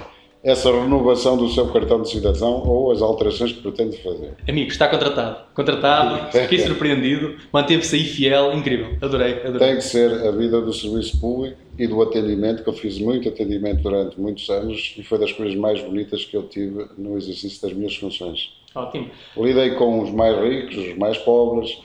essa 0.43 0.71
renovação 0.71 1.37
do 1.37 1.49
seu 1.49 1.73
cartão 1.73 2.03
de 2.03 2.11
cidadão 2.11 2.63
ou 2.67 2.93
as 2.93 3.03
alterações 3.03 3.53
que 3.53 3.63
pretende 3.63 3.97
fazer. 4.03 4.35
Amigo, 4.49 4.71
está 4.71 4.89
contratado. 4.89 5.39
Contratado, 5.55 6.31
fiquei 6.39 6.59
surpreendido, 6.61 7.37
manteve-se 7.53 7.97
aí 7.97 8.05
fiel, 8.05 8.53
incrível. 8.53 8.97
Adorei, 9.01 9.41
adorei. 9.45 9.59
Tem 9.59 9.77
que 9.77 9.85
ser 9.85 10.13
a 10.27 10.31
vida 10.31 10.61
do 10.61 10.73
serviço 10.73 11.21
público 11.21 11.59
e 11.79 11.87
do 11.87 12.01
atendimento, 12.01 12.63
que 12.63 12.69
eu 12.69 12.75
fiz 12.75 12.99
muito 12.99 13.29
atendimento 13.29 13.83
durante 13.83 14.21
muitos 14.21 14.49
anos 14.49 14.95
e 14.97 15.03
foi 15.03 15.19
das 15.19 15.33
coisas 15.33 15.55
mais 15.57 15.83
bonitas 15.83 16.25
que 16.25 16.37
eu 16.37 16.45
tive 16.45 16.87
no 16.97 17.17
exercício 17.17 17.61
das 17.63 17.73
minhas 17.73 17.97
funções. 17.97 18.53
Ótimo. 18.75 19.11
Lidei 19.37 19.71
com 19.71 20.03
os 20.03 20.11
mais 20.11 20.39
ricos, 20.39 20.77
os 20.77 20.97
mais 20.97 21.17
pobres, 21.19 21.79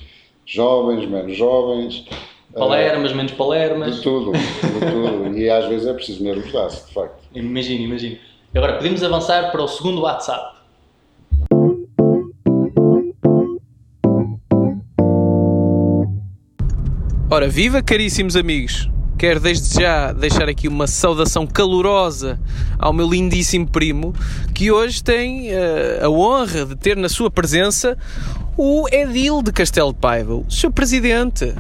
jovens, 0.45 1.10
menos 1.10 1.36
jovens, 1.36 2.06
Palermas, 2.53 3.13
menos 3.13 3.31
palermas. 3.31 3.95
De 3.95 4.01
tudo, 4.01 4.31
de 4.33 4.91
tudo. 4.91 5.37
e 5.37 5.49
às 5.49 5.67
vezes 5.67 5.87
é 5.87 5.93
preciso 5.93 6.23
nervosar-se, 6.23 6.87
de 6.87 6.93
facto. 6.93 7.17
Imagino, 7.33 7.85
imagino. 7.85 8.17
Agora 8.53 8.73
podemos 8.73 9.01
avançar 9.01 9.51
para 9.51 9.61
o 9.61 9.67
segundo 9.67 10.01
WhatsApp. 10.01 10.57
Ora, 17.29 17.47
viva 17.47 17.81
caríssimos 17.81 18.35
amigos! 18.35 18.89
Quero 19.17 19.39
desde 19.39 19.79
já 19.79 20.11
deixar 20.11 20.49
aqui 20.49 20.67
uma 20.67 20.87
saudação 20.87 21.47
calorosa 21.47 22.37
ao 22.77 22.91
meu 22.91 23.07
lindíssimo 23.07 23.67
primo, 23.67 24.13
que 24.53 24.71
hoje 24.71 25.01
tem 25.01 25.51
uh, 25.51 26.05
a 26.05 26.09
honra 26.09 26.65
de 26.65 26.75
ter 26.75 26.97
na 26.97 27.07
sua 27.07 27.31
presença 27.31 27.97
o 28.57 28.85
Edil 28.91 29.41
de 29.41 29.53
Castelo 29.53 29.93
de 29.93 29.99
Paiva, 29.99 30.35
o 30.35 30.51
seu 30.51 30.71
presidente. 30.71 31.53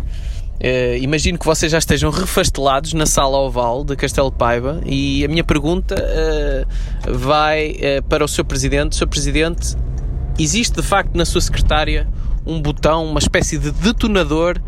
Uh, 0.61 0.95
imagino 1.01 1.39
que 1.39 1.45
vocês 1.45 1.71
já 1.71 1.79
estejam 1.79 2.11
refastelados 2.11 2.93
na 2.93 3.07
sala 3.07 3.35
oval 3.39 3.83
de 3.83 3.95
Castelo 3.95 4.31
Paiva 4.31 4.79
e 4.85 5.25
a 5.25 5.27
minha 5.27 5.43
pergunta 5.43 5.95
uh, 5.95 7.11
vai 7.11 7.71
uh, 7.71 8.03
para 8.07 8.23
o 8.23 8.27
Sr. 8.27 8.45
Presidente. 8.45 8.95
Sr. 8.95 9.07
Presidente, 9.07 9.75
existe 10.37 10.75
de 10.75 10.83
facto 10.83 11.15
na 11.15 11.25
sua 11.25 11.41
secretária 11.41 12.07
um 12.45 12.61
botão, 12.61 13.05
uma 13.05 13.17
espécie 13.17 13.57
de 13.57 13.71
detonador 13.71 14.59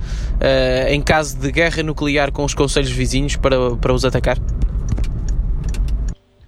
em 0.89 1.01
caso 1.01 1.39
de 1.39 1.51
guerra 1.51 1.81
nuclear 1.81 2.31
com 2.31 2.43
os 2.43 2.53
conselhos 2.53 2.91
vizinhos 2.91 3.35
para, 3.35 3.75
para 3.77 3.91
os 3.91 4.05
atacar? 4.05 4.37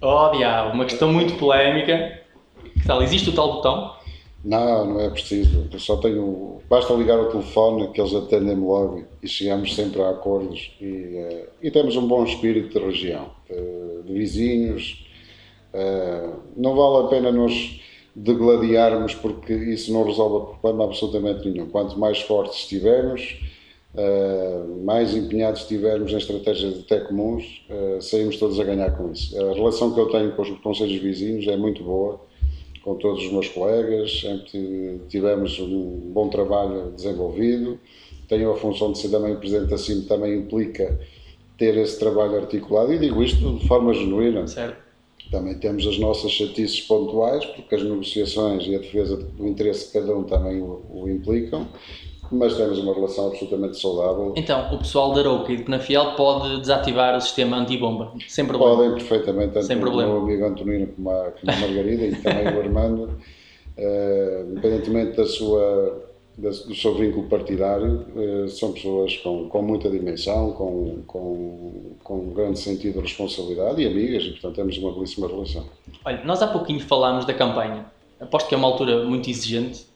Oh, 0.00 0.30
diabo, 0.30 0.72
uma 0.72 0.84
questão 0.84 1.12
muito 1.12 1.34
polémica. 1.34 2.20
Que 2.74 2.86
tal? 2.86 3.02
Existe 3.02 3.30
o 3.30 3.32
tal 3.32 3.54
botão? 3.54 3.96
Não, 4.46 4.86
não 4.86 5.00
é 5.00 5.10
preciso. 5.10 5.66
Eu 5.72 5.78
só 5.80 5.96
tenho. 5.96 6.60
Basta 6.70 6.94
ligar 6.94 7.18
o 7.18 7.30
telefone 7.30 7.90
que 7.90 8.00
eles 8.00 8.14
atendem-me 8.14 8.64
logo 8.64 9.04
e 9.20 9.26
chegamos 9.26 9.74
sempre 9.74 10.00
a 10.00 10.10
acordos 10.10 10.70
e, 10.80 10.84
uh, 10.84 11.46
e 11.60 11.68
temos 11.68 11.96
um 11.96 12.06
bom 12.06 12.22
espírito 12.22 12.78
de 12.78 12.86
região, 12.86 13.28
de, 13.50 14.06
de 14.06 14.12
vizinhos. 14.12 15.04
Uh, 15.74 16.36
não 16.56 16.76
vale 16.76 17.06
a 17.06 17.08
pena 17.08 17.32
nos 17.32 17.80
degladiarmos 18.14 19.16
porque 19.16 19.52
isso 19.52 19.92
não 19.92 20.04
resolve 20.04 20.52
problema 20.60 20.84
absolutamente 20.84 21.48
nenhum. 21.48 21.68
Quanto 21.68 21.98
mais 21.98 22.20
fortes 22.20 22.60
estivermos, 22.60 23.40
uh, 23.96 24.84
mais 24.84 25.12
empenhados 25.12 25.62
estivermos 25.62 26.12
em 26.12 26.18
estratégias 26.18 26.78
até 26.78 27.00
comuns, 27.00 27.66
saímos 28.00 28.36
todos 28.36 28.60
a 28.60 28.64
ganhar 28.64 28.96
com 28.96 29.10
isso. 29.10 29.36
A 29.40 29.54
relação 29.54 29.92
que 29.92 29.98
eu 29.98 30.06
tenho 30.06 30.30
com 30.36 30.42
os 30.42 30.50
conselhos 30.60 31.02
vizinhos 31.02 31.48
é 31.48 31.56
muito 31.56 31.82
boa 31.82 32.20
com 32.86 32.94
todos 32.94 33.24
os 33.24 33.32
meus 33.32 33.48
colegas, 33.48 34.20
sempre 34.20 35.00
tivemos 35.08 35.58
um 35.58 36.12
bom 36.12 36.28
trabalho 36.28 36.92
desenvolvido. 36.92 37.80
Tenho 38.28 38.52
a 38.52 38.56
função 38.56 38.92
de 38.92 38.98
ser 38.98 39.08
também 39.08 39.34
presidente 39.34 39.70
da 39.70 39.76
CIM, 39.76 40.02
também 40.02 40.38
implica 40.38 40.96
ter 41.58 41.76
esse 41.78 41.98
trabalho 41.98 42.36
articulado 42.36 42.94
e 42.94 42.98
digo 43.00 43.24
isto 43.24 43.58
de 43.58 43.66
forma 43.66 43.92
genuína. 43.92 44.46
Certo. 44.46 44.76
Também 45.32 45.58
temos 45.58 45.84
as 45.84 45.98
nossas 45.98 46.30
chatices 46.30 46.80
pontuais, 46.82 47.44
porque 47.44 47.74
as 47.74 47.82
negociações 47.82 48.64
e 48.68 48.76
a 48.76 48.78
defesa 48.78 49.16
do 49.16 49.48
interesse 49.48 49.88
de 49.88 49.92
cada 49.92 50.16
um 50.16 50.22
também 50.22 50.62
o, 50.62 50.80
o 50.88 51.08
implicam, 51.10 51.66
mas 52.30 52.56
temos 52.56 52.78
uma 52.78 52.94
relação 52.94 53.28
absolutamente 53.28 53.78
saudável. 53.80 54.32
Então, 54.36 54.74
o 54.74 54.78
pessoal 54.78 55.12
da 55.12 55.20
Arouca 55.20 55.52
e 55.52 55.56
de 55.56 55.62
Penafiel 55.62 56.12
pode 56.16 56.60
desativar 56.60 57.16
o 57.16 57.20
sistema 57.20 57.56
antibomba, 57.56 58.12
sem 58.28 58.44
problema? 58.46 58.76
Podem, 58.76 58.92
perfeitamente, 58.92 59.54
tanto 59.54 59.66
sem 59.66 59.78
problema. 59.78 60.10
o 60.10 60.14
meu 60.14 60.22
amigo 60.24 60.44
Antonino 60.46 60.86
como 60.88 61.10
a, 61.10 61.30
como 61.30 61.52
a 61.52 61.56
Margarida 61.56 62.04
e 62.04 62.14
também 62.16 62.44
o 62.44 62.60
Armando, 62.60 63.02
uh, 63.04 64.50
independentemente 64.50 65.16
da 65.16 65.26
sua, 65.26 66.02
da, 66.36 66.48
do 66.48 66.74
seu 66.74 66.94
vínculo 66.94 67.28
partidário, 67.28 68.06
uh, 68.14 68.48
são 68.48 68.72
pessoas 68.72 69.16
com, 69.18 69.48
com 69.48 69.62
muita 69.62 69.88
dimensão, 69.88 70.52
com, 70.52 71.02
com, 71.06 71.96
com 72.02 72.14
um 72.14 72.30
grande 72.30 72.58
sentido 72.58 72.94
de 72.94 73.00
responsabilidade 73.00 73.82
e 73.82 73.86
amigas, 73.86 74.24
e 74.24 74.30
portanto 74.30 74.56
temos 74.56 74.76
uma 74.78 74.92
belíssima 74.92 75.28
relação. 75.28 75.64
Olha, 76.04 76.22
nós 76.24 76.42
há 76.42 76.46
pouquinho 76.46 76.80
falámos 76.80 77.24
da 77.24 77.34
campanha, 77.34 77.86
aposto 78.20 78.48
que 78.48 78.54
é 78.54 78.58
uma 78.58 78.68
altura 78.68 79.04
muito 79.04 79.28
exigente, 79.30 79.86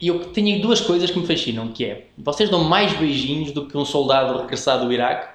e 0.00 0.08
eu 0.08 0.26
tenho 0.26 0.60
duas 0.62 0.80
coisas 0.80 1.10
que 1.10 1.18
me 1.18 1.26
fascinam, 1.26 1.68
que 1.68 1.84
é, 1.84 2.06
vocês 2.16 2.48
dão 2.48 2.62
mais 2.62 2.92
beijinhos 2.92 3.50
do 3.50 3.66
que 3.66 3.76
um 3.76 3.84
soldado 3.84 4.38
regressado 4.38 4.86
do 4.86 4.92
Iraque, 4.92 5.28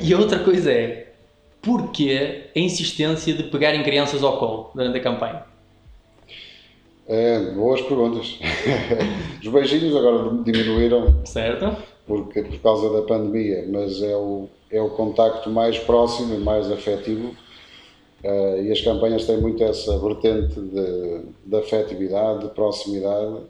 e 0.00 0.12
a 0.14 0.18
outra 0.18 0.38
coisa 0.38 0.70
é, 0.70 1.12
porquê 1.60 2.44
a 2.54 2.58
insistência 2.58 3.34
de 3.34 3.44
pegarem 3.44 3.82
crianças 3.82 4.22
ao 4.22 4.38
colo 4.38 4.70
durante 4.74 4.98
a 4.98 5.02
campanha? 5.02 5.42
É, 7.08 7.40
boas 7.54 7.80
perguntas. 7.80 8.38
Os 9.42 9.48
beijinhos 9.48 9.96
agora 9.96 10.32
diminuíram. 10.44 11.24
Certo. 11.24 11.76
Porque, 12.06 12.42
por 12.42 12.58
causa 12.60 12.92
da 12.92 13.02
pandemia, 13.02 13.66
mas 13.68 14.00
é 14.00 14.14
o, 14.14 14.48
é 14.70 14.80
o 14.80 14.90
contacto 14.90 15.50
mais 15.50 15.76
próximo 15.78 16.34
e 16.34 16.38
mais 16.38 16.70
afetivo. 16.70 17.34
Uh, 18.22 18.62
e 18.62 18.70
as 18.70 18.80
campanhas 18.82 19.24
têm 19.24 19.40
muito 19.40 19.64
essa 19.64 19.98
vertente 19.98 20.60
de, 20.60 21.22
de 21.46 21.56
afetividade, 21.56 22.44
de 22.44 22.48
proximidade 22.54 23.40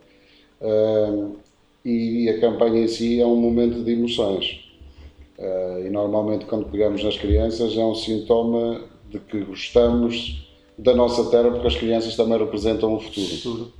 Uh, 0.61 1.37
e 1.85 2.29
a 2.29 2.41
campanha 2.41 2.85
em 2.85 2.89
si 2.89 3.21
é 3.21 3.27
um 3.27 3.37
momento 3.37 3.83
de 3.83 3.93
emoções. 3.93 4.61
Uh, 5.39 5.87
e 5.87 5.91
normalmente, 5.91 6.45
quando 6.45 6.67
pegamos 6.67 7.03
nas 7.03 7.17
crianças, 7.17 7.77
é 7.77 7.85
um 7.85 7.95
sintoma 7.95 8.83
de 9.09 9.19
que 9.19 9.41
gostamos 9.41 10.47
da 10.77 10.95
nossa 10.95 11.31
terra, 11.31 11.51
porque 11.51 11.67
as 11.67 11.77
crianças 11.77 12.17
também 12.17 12.39
representam 12.39 12.95
o 12.95 13.01
futuro. 13.01 13.27
futuro. 13.27 13.73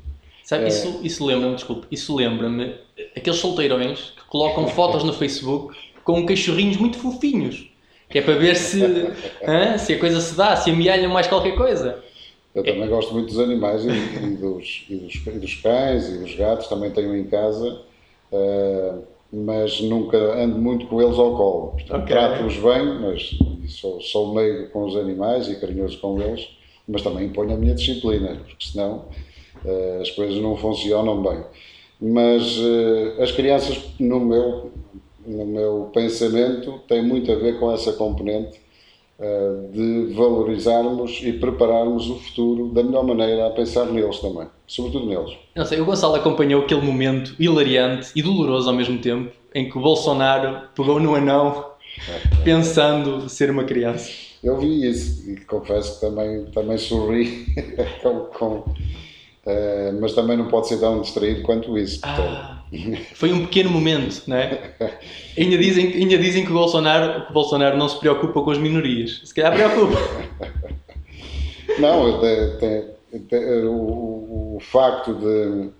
Sabe, 0.45 0.65
é... 0.65 0.69
isso, 0.69 1.01
isso 1.03 1.25
lembra-me, 1.25 1.55
desculpe, 1.55 1.87
isso 1.91 2.15
lembra-me 2.15 2.75
aqueles 3.17 3.39
solteirões 3.39 4.13
que 4.17 4.25
colocam 4.29 4.67
fotos 4.67 5.05
no 5.05 5.13
Facebook 5.13 5.77
com 6.03 6.27
cachorrinhos 6.27 6.77
muito 6.77 6.99
fofinhos, 6.99 7.71
que 8.09 8.19
é 8.19 8.23
para 8.23 8.35
ver 8.35 8.57
se, 8.57 8.83
hein, 9.47 9.79
se 9.79 9.93
a 9.93 9.99
coisa 9.99 10.21
se 10.21 10.35
dá, 10.35 10.57
se 10.57 10.71
amealham 10.71 11.13
mais 11.13 11.27
qualquer 11.27 11.55
coisa. 11.55 12.03
Eu 12.55 12.65
também 12.65 12.89
gosto 12.89 13.13
muito 13.15 13.29
dos 13.29 13.39
animais 13.39 13.85
e, 13.85 13.89
e, 13.89 14.37
dos, 14.37 14.87
e, 14.89 14.97
dos, 14.97 15.15
e, 15.27 15.31
dos, 15.39 15.55
cães 15.57 16.09
e 16.09 16.19
dos 16.19 16.35
gatos, 16.35 16.67
também 16.67 16.91
tenho 16.91 17.17
em 17.17 17.25
casa, 17.25 17.81
uh, 18.33 19.03
mas 19.33 19.81
nunca 19.81 20.17
ando 20.17 20.59
muito 20.59 20.87
com 20.87 21.01
eles 21.01 21.17
ao 21.17 21.37
colo. 21.37 21.77
Okay. 21.77 22.07
Trato-os 22.07 22.57
bem, 22.57 22.99
mas 23.01 23.39
sou, 23.69 24.01
sou 24.01 24.35
meio 24.35 24.69
com 24.71 24.85
os 24.85 24.97
animais 24.97 25.49
e 25.49 25.61
carinhoso 25.61 25.99
com 26.01 26.21
eles, 26.21 26.49
mas 26.89 27.03
também 27.03 27.27
imponho 27.27 27.55
a 27.55 27.57
minha 27.57 27.75
disciplina, 27.75 28.37
porque 28.45 28.67
senão 28.67 29.05
uh, 29.65 30.01
as 30.01 30.11
coisas 30.11 30.43
não 30.43 30.57
funcionam 30.57 31.23
bem. 31.23 31.45
Mas 32.01 32.59
uh, 32.59 33.23
as 33.23 33.31
crianças, 33.31 33.81
no 34.01 34.19
meu, 34.19 34.73
no 35.25 35.47
meu 35.47 35.91
pensamento, 35.95 36.81
têm 36.89 37.03
muito 37.03 37.31
a 37.31 37.37
ver 37.37 37.61
com 37.61 37.71
essa 37.71 37.93
componente 37.93 38.59
de 39.71 40.15
valorizarmos 40.15 41.21
e 41.23 41.33
prepararmos 41.33 42.09
o 42.09 42.17
futuro 42.17 42.69
da 42.73 42.83
melhor 42.83 43.05
maneira 43.05 43.47
a 43.47 43.51
pensar 43.51 43.85
neles 43.87 44.19
também, 44.19 44.47
sobretudo 44.67 45.07
neles. 45.07 45.37
Não 45.55 45.65
sei, 45.67 45.81
o 45.81 45.85
Gonçalo 45.85 46.15
acompanhou 46.15 46.63
aquele 46.63 46.81
momento 46.81 47.35
hilariante 47.39 48.13
e 48.17 48.23
doloroso 48.23 48.71
ao 48.71 48.75
mesmo 48.75 48.99
tempo 48.99 49.31
em 49.55 49.69
que 49.69 49.77
o 49.77 49.81
Bolsonaro 49.81 50.69
pegou 50.75 50.99
no 50.99 51.15
anão 51.15 51.67
pensando 52.45 53.29
ser 53.29 53.51
uma 53.51 53.65
criança. 53.65 54.11
Eu 54.43 54.59
vi 54.59 54.89
isso 54.89 55.31
e 55.31 55.37
confesso 55.45 55.97
que 55.97 56.07
também, 56.07 56.47
também 56.47 56.79
sorri 56.79 57.47
com, 58.03 58.21
com 58.27 58.65
Uh, 59.41 59.99
mas 59.99 60.13
também 60.13 60.37
não 60.37 60.49
pode 60.49 60.69
ser 60.69 60.79
tão 60.79 61.01
distraído 61.01 61.43
quanto 61.43 61.77
isso. 61.79 62.01
Ah, 62.03 62.60
foi 63.15 63.33
um 63.33 63.47
pequeno 63.47 63.71
momento, 63.71 64.23
não 64.27 64.37
é? 64.37 64.75
ainda, 65.37 65.59
dizem, 65.59 65.93
ainda 65.93 66.17
dizem 66.19 66.45
que 66.45 66.51
o, 66.51 66.55
Bolsonaro, 66.55 67.25
que 67.27 67.31
o 67.31 67.35
Bolsonaro 67.35 67.77
não 67.77 67.89
se 67.89 67.99
preocupa 67.99 68.43
com 68.43 68.51
as 68.51 68.59
minorias. 68.59 69.23
Se 69.25 69.35
calhar 69.35 69.53
preocupa. 69.53 69.99
não, 71.79 72.11
o, 73.67 74.57
o, 74.57 74.61
facto 74.61 75.15
de, 75.15 75.71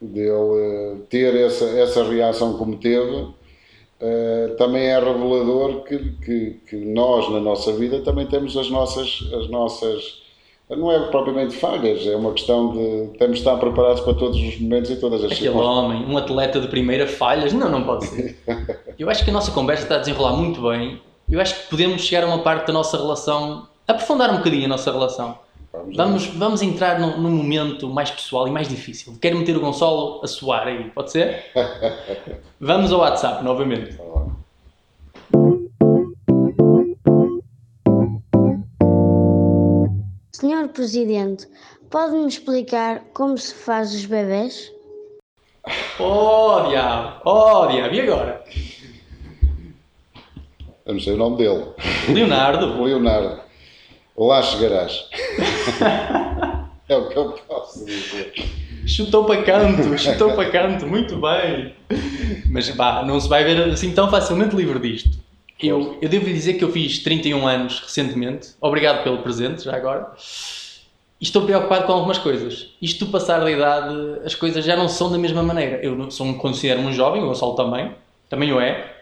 de 0.00 0.20
ele 0.20 1.00
ter 1.10 1.34
essa, 1.36 1.64
essa 1.78 2.04
reação 2.04 2.56
como 2.56 2.76
teve 2.78 3.16
uh, 3.16 4.56
também 4.56 4.84
é 4.84 4.98
revelador 4.98 5.84
que, 5.84 5.98
que, 6.24 6.60
que, 6.68 6.76
nós, 6.76 7.30
na 7.30 7.40
nossa 7.40 7.72
vida, 7.74 8.00
também 8.00 8.26
temos 8.26 8.56
as 8.56 8.70
nossas. 8.70 9.28
As 9.34 9.50
nossas 9.50 10.29
não 10.76 10.92
é 10.92 11.00
propriamente 11.08 11.56
falhas, 11.56 12.06
é 12.06 12.14
uma 12.14 12.32
questão 12.32 12.72
de 12.72 13.18
temos 13.18 13.36
de 13.36 13.40
estar 13.40 13.56
preparados 13.56 14.00
para 14.02 14.14
todos 14.14 14.36
os 14.36 14.60
momentos 14.60 14.90
e 14.90 14.96
todas 14.96 15.24
as 15.24 15.32
Aquele 15.32 15.50
homem, 15.50 16.04
um 16.06 16.16
atleta 16.16 16.60
de 16.60 16.68
primeira, 16.68 17.06
falhas? 17.06 17.52
Não, 17.52 17.68
não 17.68 17.82
pode 17.82 18.06
ser. 18.06 18.38
Eu 18.98 19.10
acho 19.10 19.24
que 19.24 19.30
a 19.30 19.32
nossa 19.32 19.50
conversa 19.50 19.82
está 19.82 19.96
a 19.96 19.98
desenrolar 19.98 20.32
muito 20.34 20.62
bem. 20.62 21.00
Eu 21.28 21.40
acho 21.40 21.54
que 21.54 21.70
podemos 21.70 22.02
chegar 22.02 22.24
a 22.24 22.26
uma 22.26 22.38
parte 22.38 22.68
da 22.68 22.72
nossa 22.72 22.96
relação, 22.96 23.68
aprofundar 23.86 24.32
um 24.32 24.38
bocadinho 24.38 24.66
a 24.66 24.68
nossa 24.68 24.90
relação. 24.92 25.38
Vamos, 25.72 25.96
vamos, 25.96 26.26
vamos 26.26 26.62
entrar 26.62 26.98
num, 26.98 27.20
num, 27.20 27.30
momento 27.30 27.88
mais 27.88 28.10
pessoal 28.10 28.48
e 28.48 28.50
mais 28.50 28.68
difícil. 28.68 29.16
Quero 29.20 29.38
meter 29.38 29.56
o 29.56 29.60
Gonçalo 29.60 30.20
a 30.22 30.26
suar 30.26 30.66
aí, 30.66 30.90
pode 30.90 31.12
ser? 31.12 31.44
vamos 32.60 32.92
ao 32.92 33.00
WhatsApp 33.00 33.44
novamente. 33.44 33.96
Tá 33.96 34.04
Senhor 40.32 40.68
Presidente, 40.68 41.48
pode-me 41.90 42.28
explicar 42.28 43.02
como 43.12 43.36
se 43.36 43.52
faz 43.52 43.92
os 43.92 44.06
bebés? 44.06 44.72
Oh, 45.98 46.68
diabo! 46.68 47.20
Oh, 47.24 47.66
diabo! 47.66 47.94
E 47.94 48.00
agora? 48.00 48.44
Eu 50.86 50.94
não 50.94 51.00
sei 51.00 51.14
o 51.14 51.16
nome 51.16 51.36
dele. 51.36 51.66
Leonardo. 52.08 52.82
Leonardo. 52.82 53.40
Lá 54.16 54.40
chegarás. 54.42 55.08
é 56.88 56.96
o 56.96 57.08
que 57.08 57.16
eu 57.16 57.32
posso 57.48 57.84
dizer. 57.84 58.32
Chutou 58.86 59.24
para 59.24 59.42
canto, 59.42 59.98
chutou 59.98 60.32
para 60.34 60.50
canto, 60.50 60.86
muito 60.86 61.16
bem. 61.20 61.74
Mas 62.50 62.68
vá, 62.70 63.02
não 63.02 63.20
se 63.20 63.28
vai 63.28 63.44
ver 63.44 63.70
assim 63.70 63.92
tão 63.92 64.10
facilmente 64.10 64.56
livre 64.56 64.78
disto. 64.78 65.19
Eu, 65.62 65.98
eu 66.00 66.08
devo 66.08 66.26
lhe 66.26 66.32
dizer 66.32 66.54
que 66.54 66.64
eu 66.64 66.72
fiz 66.72 67.00
31 67.00 67.46
anos 67.46 67.80
recentemente. 67.80 68.50
Obrigado 68.60 69.02
pelo 69.02 69.18
presente, 69.18 69.64
já 69.64 69.76
agora. 69.76 70.10
E 71.20 71.24
estou 71.24 71.42
preocupado 71.42 71.86
com 71.86 71.92
algumas 71.92 72.18
coisas. 72.18 72.74
Isto 72.80 73.04
do 73.04 73.12
passar 73.12 73.40
da 73.40 73.50
idade, 73.50 73.94
as 74.24 74.34
coisas 74.34 74.64
já 74.64 74.74
não 74.74 74.88
são 74.88 75.12
da 75.12 75.18
mesma 75.18 75.42
maneira. 75.42 75.76
Eu 75.84 76.10
sou, 76.10 76.32
considero 76.34 76.80
um 76.80 76.92
jovem, 76.92 77.22
o 77.22 77.26
Gonçalo 77.26 77.54
também. 77.54 77.94
também 78.28 78.52
o 78.52 78.60
é. 78.60 78.96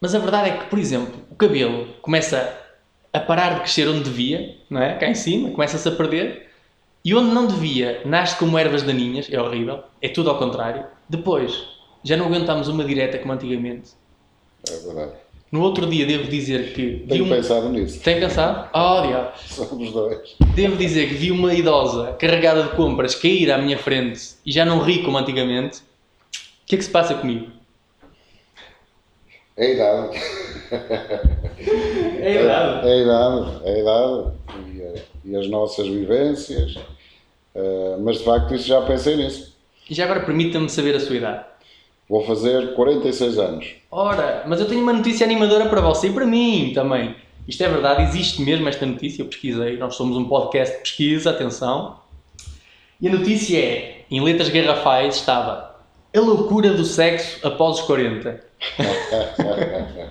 Mas 0.00 0.14
a 0.14 0.18
verdade 0.18 0.50
é 0.50 0.56
que, 0.56 0.66
por 0.66 0.78
exemplo, 0.78 1.14
o 1.30 1.36
cabelo 1.36 1.86
começa 2.02 2.56
a 3.12 3.20
parar 3.20 3.54
de 3.54 3.60
crescer 3.60 3.88
onde 3.88 4.00
devia, 4.00 4.56
não 4.68 4.82
é? 4.82 4.96
Cá 4.96 5.08
em 5.08 5.14
cima, 5.14 5.50
começa-se 5.50 5.88
a 5.88 5.92
perder. 5.92 6.48
E 7.04 7.14
onde 7.14 7.32
não 7.32 7.46
devia, 7.46 8.02
nasce 8.04 8.36
como 8.36 8.58
ervas 8.58 8.82
daninhas, 8.82 9.28
é 9.30 9.40
horrível, 9.40 9.84
é 10.02 10.08
tudo 10.08 10.30
ao 10.30 10.38
contrário. 10.38 10.84
Depois, 11.08 11.64
já 12.02 12.16
não 12.16 12.26
aguentamos 12.26 12.66
uma 12.68 12.84
direta 12.84 13.18
como 13.18 13.32
antigamente. 13.32 13.90
É 14.68 14.76
verdade. 14.76 15.12
No 15.50 15.62
outro 15.62 15.86
dia, 15.86 16.04
devo 16.04 16.28
dizer 16.28 16.74
que. 16.74 17.04
Tenho 17.08 17.24
uma- 17.24 17.36
pensado 17.36 17.68
nisso. 17.70 18.00
Tem 18.00 18.20
pensado? 18.20 18.68
Oh, 18.74 19.06
diabo. 19.06 19.32
Somos 19.38 19.92
dois. 19.92 20.36
Devo 20.54 20.76
dizer 20.76 21.08
que 21.08 21.14
vi 21.14 21.30
uma 21.30 21.54
idosa 21.54 22.12
carregada 22.18 22.64
de 22.64 22.70
compras 22.70 23.14
cair 23.14 23.50
à 23.50 23.56
minha 23.58 23.78
frente 23.78 24.20
e 24.44 24.52
já 24.52 24.64
não 24.64 24.80
ri 24.80 25.02
como 25.02 25.16
antigamente. 25.16 25.78
O 25.78 26.66
que 26.66 26.74
é 26.74 26.78
que 26.78 26.84
se 26.84 26.90
passa 26.90 27.14
comigo? 27.14 27.46
É 29.56 29.66
a 29.66 29.70
idade. 29.70 30.18
É 32.20 32.32
verdade. 32.32 32.88
É 32.88 32.92
a 32.92 32.96
idade. 32.96 33.60
É 33.64 33.72
a 33.74 33.78
idade. 33.78 34.32
E, 34.70 34.80
eh, 34.82 35.02
e 35.24 35.36
as 35.36 35.48
nossas 35.48 35.86
vivências. 35.88 36.76
Eh, 37.54 37.96
mas 38.00 38.18
de 38.18 38.24
facto, 38.24 38.54
isso 38.54 38.68
já 38.68 38.82
pensei 38.82 39.16
nisso. 39.16 39.56
E 39.88 39.94
já 39.94 40.04
agora 40.04 40.20
permita-me 40.20 40.68
saber 40.68 40.94
a 40.94 41.00
sua 41.00 41.16
idade. 41.16 41.44
Vou 42.08 42.24
fazer 42.24 42.74
46 42.74 43.38
anos. 43.38 43.66
Ora, 43.90 44.44
mas 44.46 44.60
eu 44.60 44.66
tenho 44.66 44.82
uma 44.82 44.94
notícia 44.94 45.26
animadora 45.26 45.68
para 45.68 45.80
você 45.80 46.08
e 46.08 46.12
para 46.12 46.24
mim 46.24 46.72
também. 46.74 47.14
Isto 47.46 47.64
é 47.64 47.68
verdade, 47.68 48.02
existe 48.02 48.42
mesmo 48.42 48.68
esta 48.68 48.86
notícia, 48.86 49.22
eu 49.22 49.26
pesquisei, 49.26 49.76
nós 49.76 49.94
somos 49.94 50.16
um 50.16 50.24
podcast 50.24 50.76
de 50.76 50.82
pesquisa, 50.82 51.30
atenção. 51.30 51.98
E 53.00 53.08
a 53.08 53.10
notícia 53.10 53.58
é, 53.58 54.04
em 54.10 54.22
letras 54.22 54.48
garrafais 54.48 55.16
estava 55.16 55.76
A 56.14 56.20
loucura 56.20 56.74
do 56.74 56.84
sexo 56.84 57.46
após 57.46 57.80
os 57.80 57.86
40. 57.86 58.44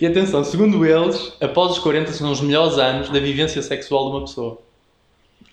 e 0.00 0.06
atenção, 0.06 0.44
segundo 0.44 0.84
eles, 0.84 1.32
após 1.40 1.72
os 1.72 1.78
40 1.78 2.12
são 2.12 2.30
os 2.30 2.40
melhores 2.40 2.78
anos 2.78 3.08
da 3.10 3.18
vivência 3.18 3.62
sexual 3.62 4.06
de 4.06 4.10
uma 4.16 4.20
pessoa. 4.22 4.58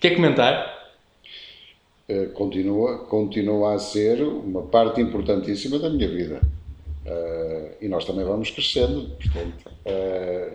Quer 0.00 0.14
comentar? 0.16 0.77
Eh, 2.08 2.26
continua, 2.32 2.98
continua 3.04 3.74
a 3.74 3.78
ser 3.78 4.22
uma 4.22 4.62
parte 4.62 4.98
importantíssima 5.00 5.78
da 5.78 5.90
minha 5.90 6.08
vida. 6.08 6.40
Eh, 7.04 7.72
e 7.82 7.88
nós 7.88 8.04
também 8.06 8.24
vamos 8.24 8.50
crescendo, 8.50 9.10
portanto, 9.22 9.70
eh, 9.84 10.52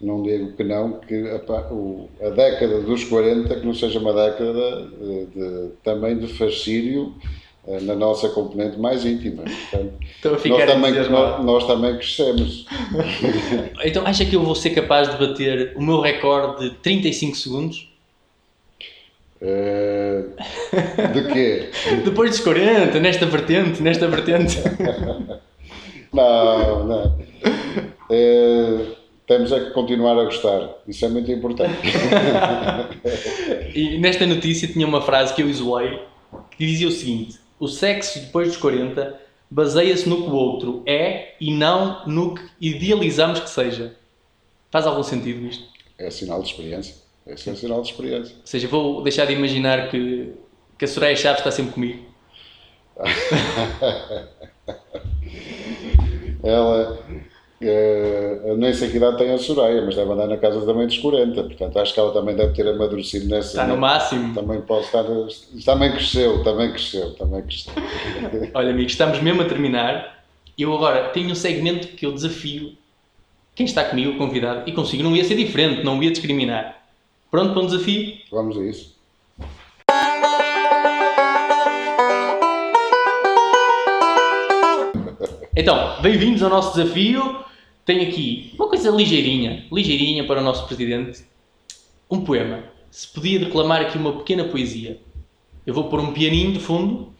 não 0.00 0.22
digo 0.22 0.52
que 0.56 0.64
não, 0.64 0.92
que 1.00 1.14
a, 1.28 1.72
o- 1.72 2.08
a 2.22 2.30
década 2.30 2.80
dos 2.80 3.04
40 3.04 3.56
que 3.56 3.66
não 3.66 3.74
seja 3.74 3.98
uma 3.98 4.14
década 4.14 4.86
de, 4.98 5.26
de- 5.26 5.68
também 5.84 6.16
de 6.18 6.26
fascínio 6.28 7.14
eh, 7.68 7.80
na 7.82 7.94
nossa 7.94 8.30
componente 8.30 8.78
mais 8.78 9.04
íntima. 9.04 9.42
Portanto, 9.42 9.92
Estou 10.16 10.34
a 10.34 10.38
ficar 10.38 10.66
nós, 10.66 10.72
também, 10.72 11.10
nós, 11.10 11.44
nós 11.44 11.66
também 11.66 11.96
crescemos. 11.98 12.64
Então 13.84 14.06
acha 14.06 14.24
que 14.24 14.34
eu 14.34 14.42
vou 14.42 14.54
ser 14.54 14.70
capaz 14.70 15.10
de 15.10 15.18
bater 15.18 15.74
o 15.76 15.82
meu 15.82 16.00
recorde 16.00 16.70
de 16.70 16.76
35 16.76 17.36
segundos? 17.36 17.89
Eh, 19.42 20.24
de 21.14 21.32
quê? 21.32 21.70
Depois 22.04 22.30
dos 22.30 22.40
40, 22.40 23.00
nesta 23.00 23.26
vertente, 23.26 23.82
nesta 23.82 24.06
vertente. 24.06 24.58
Não, 26.12 26.88
não. 26.88 27.18
Eh, 28.10 28.96
temos 29.24 29.52
é 29.52 29.60
que 29.60 29.70
continuar 29.70 30.18
a 30.18 30.24
gostar. 30.24 30.68
Isso 30.88 31.04
é 31.04 31.08
muito 31.08 31.30
importante. 31.30 31.72
E 33.72 33.96
nesta 33.98 34.26
notícia 34.26 34.66
tinha 34.66 34.84
uma 34.84 35.00
frase 35.00 35.32
que 35.32 35.40
eu 35.40 35.48
isolei 35.48 36.00
que 36.50 36.66
dizia 36.66 36.88
o 36.88 36.90
seguinte: 36.90 37.38
O 37.60 37.68
sexo 37.68 38.18
depois 38.18 38.48
dos 38.48 38.56
40 38.56 39.16
baseia-se 39.48 40.08
no 40.08 40.24
que 40.24 40.28
o 40.28 40.34
outro 40.34 40.82
é 40.84 41.36
e 41.40 41.52
não 41.52 42.04
no 42.08 42.34
que 42.34 42.42
idealizamos 42.60 43.38
que 43.38 43.48
seja. 43.48 43.94
Faz 44.68 44.86
algum 44.86 45.04
sentido 45.04 45.46
isto? 45.46 45.64
É 45.96 46.10
sinal 46.10 46.42
de 46.42 46.48
experiência. 46.48 46.96
Esse 47.26 47.50
é 47.50 47.54
sinal 47.54 47.82
de 47.82 47.90
experiência. 47.90 48.34
Ou 48.34 48.46
seja, 48.46 48.68
vou 48.68 49.02
deixar 49.02 49.26
de 49.26 49.34
imaginar 49.34 49.90
que, 49.90 50.32
que 50.78 50.84
a 50.84 50.88
Soraya 50.88 51.16
Chaves 51.16 51.40
está 51.40 51.50
sempre 51.50 51.72
comigo. 51.72 52.04
Ela, 56.42 56.98
eu 57.60 58.56
nem 58.56 58.72
sei 58.72 58.90
que 58.90 58.96
idade 58.96 59.18
tem 59.18 59.30
a 59.32 59.38
Soraya, 59.38 59.82
mas 59.82 59.94
deve 59.94 60.10
andar 60.10 60.26
na 60.26 60.38
casa 60.38 60.64
também 60.64 60.86
dos 60.86 60.96
40. 60.98 61.42
Portanto, 61.42 61.78
acho 61.78 61.92
que 61.92 62.00
ela 62.00 62.12
também 62.12 62.34
deve 62.34 62.54
ter 62.54 62.66
amadurecido 62.66 63.28
nessa. 63.28 63.48
Está 63.48 63.66
no 63.66 63.76
máximo. 63.76 64.34
Também 64.34 64.60
pode 64.62 64.86
estar. 64.86 65.04
Também 65.64 65.92
cresceu, 65.92 66.42
também 66.42 66.70
cresceu, 66.70 67.14
também 67.14 67.42
cresceu. 67.42 67.74
Olha, 68.54 68.70
amigos, 68.70 68.92
estamos 68.92 69.20
mesmo 69.20 69.42
a 69.42 69.44
terminar. 69.44 70.24
Eu 70.58 70.74
agora 70.74 71.10
tenho 71.10 71.30
um 71.30 71.34
segmento 71.34 71.88
que 71.88 72.06
eu 72.06 72.12
desafio 72.12 72.72
quem 73.54 73.66
está 73.66 73.84
comigo, 73.84 74.16
convidado, 74.16 74.62
e 74.68 74.72
consigo. 74.72 75.02
Não 75.02 75.14
ia 75.14 75.24
ser 75.24 75.34
diferente, 75.34 75.84
não 75.84 76.02
ia 76.02 76.10
discriminar. 76.10 76.79
Pronto 77.30 77.52
para 77.52 77.62
um 77.62 77.66
desafio? 77.66 78.18
Vamos 78.30 78.58
a 78.58 78.64
isso. 78.64 78.98
Então, 85.54 86.02
bem-vindos 86.02 86.42
ao 86.42 86.50
nosso 86.50 86.76
desafio. 86.76 87.44
Tenho 87.84 88.02
aqui 88.08 88.52
uma 88.58 88.68
coisa 88.68 88.90
ligeirinha, 88.90 89.64
ligeirinha 89.70 90.26
para 90.26 90.40
o 90.40 90.44
nosso 90.44 90.66
presidente. 90.66 91.24
Um 92.10 92.24
poema. 92.24 92.64
Se 92.90 93.06
podia 93.06 93.38
declamar 93.38 93.80
aqui 93.82 93.96
uma 93.96 94.18
pequena 94.18 94.44
poesia. 94.44 95.00
Eu 95.64 95.72
vou 95.72 95.84
pôr 95.84 96.00
um 96.00 96.12
pianinho 96.12 96.52
de 96.52 96.58
fundo 96.58 97.12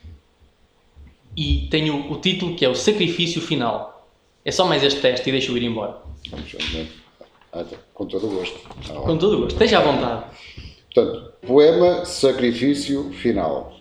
e 1.37 1.69
tenho 1.71 2.11
o 2.11 2.17
título 2.21 2.57
que 2.57 2.65
é 2.65 2.69
o 2.69 2.75
Sacrifício 2.75 3.41
Final. 3.41 4.09
É 4.45 4.51
só 4.51 4.67
mais 4.67 4.83
este 4.83 5.01
teste 5.01 5.29
e 5.29 5.33
deixo-o 5.33 5.57
ir 5.57 5.63
embora. 5.63 5.99
Vamos 6.31 6.51
tá. 7.53 7.65
Com 7.95 8.07
todo 8.07 8.27
o 8.27 8.31
gosto. 8.31 8.61
Tá. 8.87 8.95
Com 8.95 9.19
todo 9.19 9.35
o 9.35 9.41
gosto. 9.43 9.53
Esteja 9.53 9.79
à 9.79 9.83
vontade. 9.83 10.25
Portanto, 10.93 11.33
poema 11.47 12.05
Sacrifício 12.05 13.11
Final. 13.13 13.73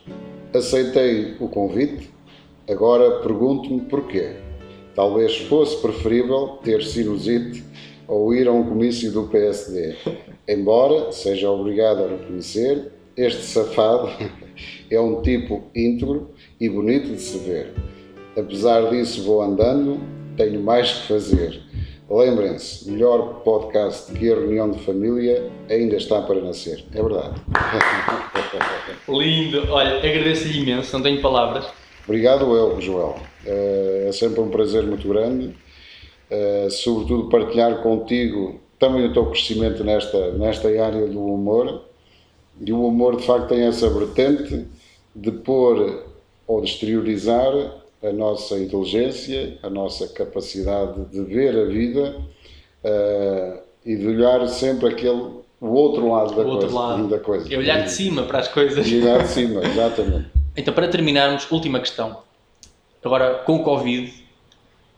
Aceitei 0.54 1.36
o 1.40 1.48
convite, 1.48 2.10
agora 2.70 3.20
pergunto-me 3.22 3.82
porquê. 3.82 4.36
Talvez 4.96 5.38
fosse 5.38 5.82
preferível 5.82 6.60
ter 6.64 6.84
sinusite 6.84 7.64
ou 8.08 8.34
ir 8.34 8.48
a 8.48 8.52
um 8.52 8.64
comício 8.64 9.12
do 9.12 9.28
PSD. 9.28 9.96
Embora 10.48 11.12
seja 11.12 11.50
obrigado 11.50 12.04
a 12.04 12.08
reconhecer, 12.08 12.92
este 13.16 13.44
safado 13.44 14.10
é 14.90 15.00
um 15.00 15.22
tipo 15.22 15.64
íntegro 15.76 16.30
e 16.60 16.68
bonito 16.68 17.10
de 17.14 17.22
se 17.22 17.38
ver. 17.38 17.74
Apesar 18.36 18.90
disso, 18.90 19.24
vou 19.24 19.42
andando, 19.42 20.00
tenho 20.36 20.62
mais 20.62 20.92
que 20.92 21.08
fazer. 21.08 21.69
Lembrem-se, 22.10 22.90
melhor 22.90 23.42
podcast 23.44 24.12
que 24.14 24.32
a 24.32 24.36
reunião 24.36 24.72
de 24.72 24.80
família 24.80 25.52
ainda 25.70 25.96
está 25.96 26.24
para 26.24 26.42
nascer. 26.42 26.84
É 26.92 27.04
verdade. 27.04 27.40
Lindo. 29.08 29.72
Olha, 29.72 29.98
agradeço-lhe 29.98 30.60
imenso, 30.62 30.96
não 30.96 31.04
tenho 31.04 31.22
palavras. 31.22 31.66
Obrigado 32.08 32.56
eu, 32.56 32.82
Joel. 32.82 33.16
Eh, 33.46 34.06
É 34.08 34.12
sempre 34.12 34.42
um 34.42 34.50
prazer 34.50 34.84
muito 34.88 35.08
grande, 35.08 35.56
eh, 36.32 36.68
sobretudo 36.72 37.30
partilhar 37.30 37.84
contigo 37.84 38.60
também 38.80 39.06
o 39.06 39.14
teu 39.14 39.28
crescimento 39.28 39.84
nesta, 39.84 40.32
nesta 40.32 40.68
área 40.84 41.06
do 41.06 41.24
humor. 41.24 41.84
E 42.60 42.74
o 42.74 42.88
humor, 42.88 43.18
de 43.18 43.24
facto, 43.26 43.50
tem 43.50 43.68
essa 43.68 43.88
vertente 43.88 44.66
de 45.16 45.32
pôr 45.32 46.06
ou 46.48 46.62
de 46.62 46.72
exteriorizar 46.72 47.54
a 48.04 48.12
nossa 48.14 48.58
inteligência, 48.58 49.58
a 49.62 49.70
nossa 49.70 50.08
capacidade 50.08 51.06
de 51.06 51.22
ver 51.22 51.58
a 51.58 51.66
vida 51.66 52.16
eh, 52.84 53.60
e 53.86 53.96
de 53.96 54.08
olhar 54.08 54.48
sempre 54.48 54.90
aquele, 54.90 55.22
o 55.60 55.68
outro 55.68 56.10
lado 56.10 56.34
da 56.36 56.42
O 56.42 56.48
outro 56.48 56.70
coisa. 56.70 56.76
lado. 56.76 57.08
Da 57.08 57.20
coisa. 57.20 57.54
É 57.54 57.58
olhar 57.58 57.84
de 57.84 57.92
cima 57.92 58.24
para 58.24 58.40
as 58.40 58.48
coisas. 58.48 58.88
E 58.88 59.02
olhar 59.02 59.24
de 59.24 59.30
cima, 59.30 59.62
exatamente. 59.66 60.28
Então, 60.58 60.74
para 60.74 60.90
terminarmos, 60.90 61.50
última 61.50 61.80
questão. 61.80 62.18
Agora, 63.06 63.36
com 63.46 63.58
o 63.58 63.64
Covid, 63.64 64.12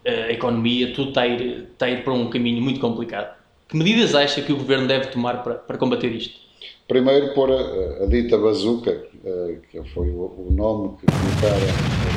a 0.03 0.31
economia, 0.31 0.91
tudo 0.93 1.09
está 1.09 1.21
a 1.21 1.27
ir, 1.27 1.67
está 1.73 1.85
a 1.85 1.89
ir 1.91 2.03
para 2.03 2.13
um 2.13 2.29
caminho 2.31 2.61
muito 2.63 2.79
complicado. 2.79 3.35
Que 3.67 3.77
medidas 3.77 4.15
acha 4.15 4.41
que 4.41 4.51
o 4.51 4.57
Governo 4.57 4.87
deve 4.87 5.07
tomar 5.07 5.43
para, 5.43 5.55
para 5.55 5.77
combater 5.77 6.07
isto? 6.07 6.39
Primeiro, 6.87 7.33
pôr 7.35 7.51
a, 7.51 8.03
a 8.03 8.05
dita 8.07 8.37
bazuca, 8.39 9.05
que 9.21 9.83
foi 9.93 10.09
o, 10.09 10.23
o 10.23 10.47
nome 10.51 10.97
que 10.97 11.05
colocaram 11.05 11.67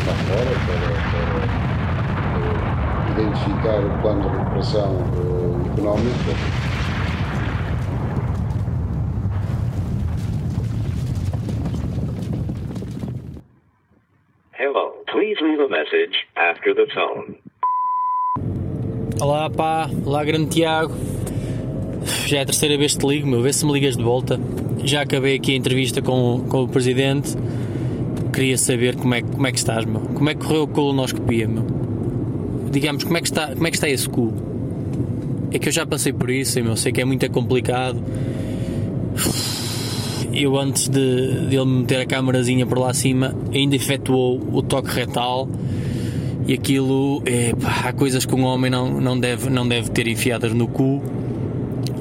lá 0.07 0.15
fora 0.25 0.53
para, 0.65 0.89
para, 1.13 1.45
eh, 2.31 3.21
identificar 3.21 3.81
o 3.85 4.01
plano 4.01 4.23
de 4.23 4.29
recuperação 4.29 4.91
eh, 4.97 5.73
económica. 5.73 6.33
Hello. 14.59 14.95
Please 15.13 15.39
leave 15.43 15.61
a 15.61 15.69
message 15.69 16.27
after 16.37 16.75
the 16.75 16.87
tone. 16.87 17.39
Olá 19.21 19.51
pá, 19.51 19.91
olá 20.07 20.25
grande 20.25 20.49
Tiago. 20.49 20.95
Já 22.27 22.39
é 22.39 22.43
a 22.43 22.47
terceira 22.47 22.77
vez 22.77 22.95
que 22.95 22.99
te 23.01 23.07
ligo, 23.07 23.27
meu, 23.27 23.43
vê 23.43 23.53
se 23.53 23.65
me 23.65 23.73
ligas 23.73 23.97
de 23.97 24.03
volta. 24.03 24.39
Já 24.85 25.03
acabei 25.03 25.37
aqui 25.37 25.53
a 25.53 25.57
entrevista 25.57 26.03
com, 26.03 26.45
com 26.49 26.63
o 26.65 26.69
Presidente. 26.69 27.35
Queria 28.33 28.59
saber 28.59 28.97
como 28.97 29.15
é, 29.15 29.23
como 29.23 29.47
é 29.47 29.53
que 29.53 29.59
estás, 29.59 29.85
meu. 29.85 30.01
Como 30.01 30.29
é 30.29 30.35
que 30.35 30.45
correu 30.45 30.65
a 30.65 30.69
colonoscopia, 30.69 31.47
meu? 31.47 31.85
digamos, 32.75 33.05
como 33.05 33.17
é, 33.17 33.21
que 33.21 33.29
está, 33.29 33.49
como 33.55 33.67
é 33.67 33.71
que 33.71 33.77
está 33.77 33.89
esse 33.89 34.09
cu? 34.09 34.35
É 35.53 35.59
que 35.59 35.69
eu 35.69 35.73
já 35.73 35.87
passei 35.87 36.13
por 36.13 36.29
isso, 36.29 36.59
eu 36.59 36.77
sei 36.77 36.91
que 36.91 37.01
é 37.01 37.05
muito 37.05 37.29
complicado. 37.31 38.03
Eu 40.33 40.59
antes 40.59 40.89
de, 40.89 41.47
de 41.49 41.57
ele 41.57 41.65
meter 41.65 42.01
a 42.01 42.07
câmarazinha 42.07 42.67
por 42.67 42.79
lá 42.79 42.91
acima, 42.91 43.33
ainda 43.53 43.77
efetuou 43.77 44.43
o 44.53 44.61
toque 44.61 44.91
retal 44.91 45.49
e 46.49 46.55
aquilo, 46.55 47.23
é, 47.25 47.55
pá, 47.55 47.85
há 47.85 47.93
coisas 47.93 48.27
que 48.27 48.35
um 48.35 48.43
homem 48.43 48.69
não, 48.69 49.01
não, 49.01 49.19
deve, 49.19 49.49
não 49.49 49.67
deve 49.67 49.91
ter 49.91 50.09
enfiadas 50.09 50.53
no 50.53 50.67
cu. 50.67 51.01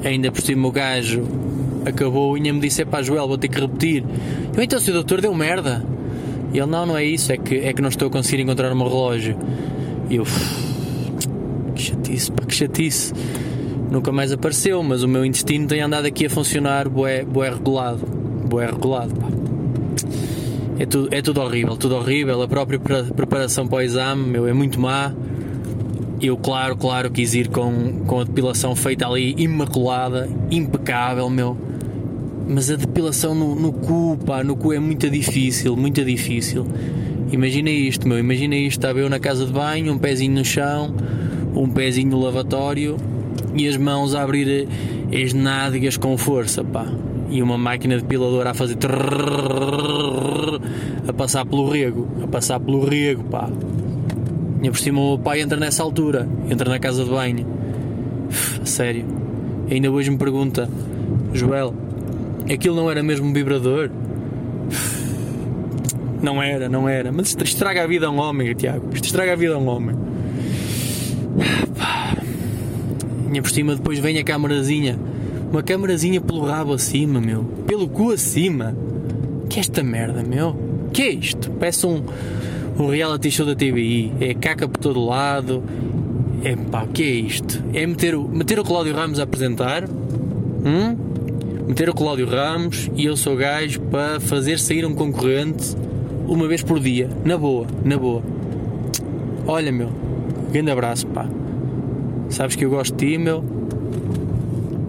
Ainda 0.04 0.30
por 0.30 0.40
cima 0.42 0.68
o 0.68 0.70
gajo 0.70 1.26
acabou 1.84 2.36
e 2.36 2.52
me 2.52 2.60
disse: 2.60 2.84
pá, 2.84 3.02
Joel, 3.02 3.26
vou 3.26 3.38
ter 3.38 3.48
que 3.48 3.60
repetir. 3.60 4.04
Eu 4.56 4.62
então, 4.62 4.78
se 4.80 4.90
o 4.90 4.94
doutor 4.94 5.20
deu 5.20 5.34
merda. 5.34 5.84
E 6.52 6.58
ele: 6.58 6.66
não, 6.66 6.86
não 6.86 6.96
é 6.96 7.04
isso, 7.04 7.32
é 7.32 7.36
que, 7.36 7.56
é 7.56 7.72
que 7.72 7.82
não 7.82 7.88
estou 7.88 8.08
a 8.08 8.10
conseguir 8.10 8.42
encontrar 8.42 8.72
o 8.72 8.76
meu 8.76 8.88
relógio. 8.88 9.36
E 10.10 10.16
eu: 10.16 10.24
que 11.74 11.82
chatice, 11.82 12.30
pá, 12.30 12.44
que 12.44 12.54
chatice. 12.54 13.12
Nunca 13.90 14.10
mais 14.10 14.32
apareceu, 14.32 14.82
mas 14.82 15.02
o 15.02 15.08
meu 15.08 15.24
intestino 15.24 15.66
tem 15.66 15.80
andado 15.80 16.06
aqui 16.06 16.26
a 16.26 16.30
funcionar 16.30 16.88
bué, 16.88 17.24
bué 17.24 17.50
regulado. 17.50 18.06
Bué 18.48 18.66
regulado, 18.66 19.14
pá. 19.14 19.28
É 20.78 20.86
tudo, 20.86 21.08
é 21.12 21.22
tudo 21.22 21.40
horrível, 21.40 21.76
tudo 21.76 21.96
horrível. 21.96 22.42
A 22.42 22.48
própria 22.48 22.80
preparação 22.80 23.66
para 23.68 23.78
o 23.78 23.80
exame, 23.80 24.28
meu, 24.28 24.46
é 24.46 24.52
muito 24.52 24.80
má. 24.80 25.12
Eu, 26.24 26.38
claro, 26.38 26.74
claro, 26.74 27.10
quis 27.10 27.34
ir 27.34 27.48
com, 27.48 28.02
com 28.06 28.20
a 28.20 28.24
depilação 28.24 28.74
feita 28.74 29.06
ali, 29.06 29.34
imaculada, 29.36 30.26
impecável, 30.50 31.28
meu. 31.28 31.54
Mas 32.48 32.70
a 32.70 32.76
depilação 32.76 33.34
no, 33.34 33.54
no 33.54 33.70
cu, 33.74 34.16
pá, 34.24 34.42
no 34.42 34.56
cu 34.56 34.72
é 34.72 34.80
muito 34.80 35.10
difícil, 35.10 35.76
muito 35.76 36.02
difícil. 36.02 36.66
Imagina 37.30 37.68
isto, 37.68 38.08
meu, 38.08 38.18
imagina 38.18 38.56
isto, 38.56 38.78
estava 38.78 39.00
eu 39.00 39.10
na 39.10 39.20
casa 39.20 39.44
de 39.44 39.52
banho, 39.52 39.92
um 39.92 39.98
pezinho 39.98 40.32
no 40.32 40.42
chão, 40.42 40.94
um 41.54 41.68
pezinho 41.68 42.08
no 42.08 42.18
lavatório 42.18 42.96
e 43.54 43.68
as 43.68 43.76
mãos 43.76 44.14
a 44.14 44.22
abrir 44.22 44.66
as 45.12 45.34
nádegas 45.34 45.98
com 45.98 46.16
força, 46.16 46.64
pá. 46.64 46.90
E 47.28 47.42
uma 47.42 47.58
máquina 47.58 47.98
depiladora 47.98 48.52
a 48.52 48.54
fazer 48.54 48.78
a 51.06 51.12
passar 51.12 51.44
pelo 51.44 51.68
rego, 51.68 52.08
a 52.22 52.26
passar 52.26 52.58
pelo 52.60 52.82
rego, 52.82 53.24
pá. 53.24 53.50
E 54.64 54.70
por 54.70 54.78
cima 54.78 54.98
o 54.98 55.18
pai 55.18 55.42
entra 55.42 55.58
nessa 55.58 55.82
altura, 55.82 56.26
entra 56.48 56.70
na 56.70 56.78
casa 56.78 57.04
de 57.04 57.10
banho. 57.10 57.46
Sério. 58.64 59.04
E 59.68 59.74
ainda 59.74 59.90
hoje 59.90 60.10
me 60.10 60.16
pergunta, 60.16 60.70
Joel, 61.34 61.74
aquilo 62.50 62.74
não 62.74 62.90
era 62.90 63.02
mesmo 63.02 63.26
um 63.26 63.32
vibrador? 63.34 63.90
Não 66.22 66.42
era, 66.42 66.66
não 66.70 66.88
era. 66.88 67.12
Mas 67.12 67.28
isto 67.28 67.44
estraga 67.44 67.82
a 67.82 67.86
vida 67.86 68.06
a 68.06 68.10
um 68.10 68.18
homem, 68.18 68.54
Tiago. 68.54 68.88
Isto 68.94 69.04
estraga 69.04 69.34
a 69.34 69.36
vida 69.36 69.54
a 69.54 69.58
um 69.58 69.68
homem. 69.68 69.94
E 73.34 73.42
por 73.42 73.50
cima 73.50 73.76
depois 73.76 73.98
vem 73.98 74.16
a 74.18 74.24
câmarazinha. 74.24 74.98
Uma 75.52 75.62
câmarazinha 75.62 76.22
pelo 76.22 76.40
rabo 76.46 76.72
acima, 76.72 77.20
meu. 77.20 77.44
Pelo 77.66 77.86
cu 77.86 78.12
acima. 78.12 78.74
Que 79.50 79.58
é 79.58 79.60
esta 79.60 79.82
merda, 79.82 80.22
meu? 80.22 80.56
Que 80.90 81.02
é 81.02 81.10
isto? 81.10 81.50
Parece 81.50 81.86
um 81.86 82.02
um 82.78 82.88
reality 82.88 83.30
show 83.30 83.46
da 83.46 83.54
TVI, 83.54 84.12
é 84.20 84.34
caca 84.34 84.68
por 84.68 84.78
todo 84.78 85.04
lado. 85.04 85.62
É 86.42 86.56
pá, 86.56 86.82
o 86.82 86.88
que 86.88 87.02
é 87.02 87.06
isto? 87.06 87.62
É 87.72 87.86
meter 87.86 88.14
o, 88.14 88.28
meter 88.28 88.58
o 88.58 88.64
Cláudio 88.64 88.94
Ramos 88.94 89.18
a 89.18 89.22
apresentar, 89.22 89.84
hum? 89.88 90.96
meter 91.66 91.88
o 91.88 91.94
Cláudio 91.94 92.26
Ramos 92.26 92.90
e 92.94 93.06
eu 93.06 93.16
sou 93.16 93.36
gajo 93.36 93.80
para 93.80 94.20
fazer 94.20 94.58
sair 94.58 94.84
um 94.84 94.94
concorrente 94.94 95.74
uma 96.26 96.46
vez 96.46 96.62
por 96.62 96.78
dia, 96.80 97.08
na 97.24 97.38
boa, 97.38 97.66
na 97.84 97.96
boa. 97.96 98.22
Olha, 99.46 99.72
meu, 99.72 99.90
grande 100.52 100.70
abraço, 100.70 101.06
pá. 101.06 101.26
Sabes 102.28 102.56
que 102.56 102.64
eu 102.64 102.70
gosto 102.70 102.96
de 102.96 103.06
ti, 103.06 103.18
meu, 103.18 103.44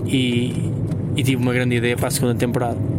e, 0.06 0.72
e 1.16 1.24
tive 1.24 1.36
uma 1.36 1.54
grande 1.54 1.76
ideia 1.76 1.96
para 1.96 2.08
a 2.08 2.12
segunda 2.12 2.36
temporada. 2.36 2.95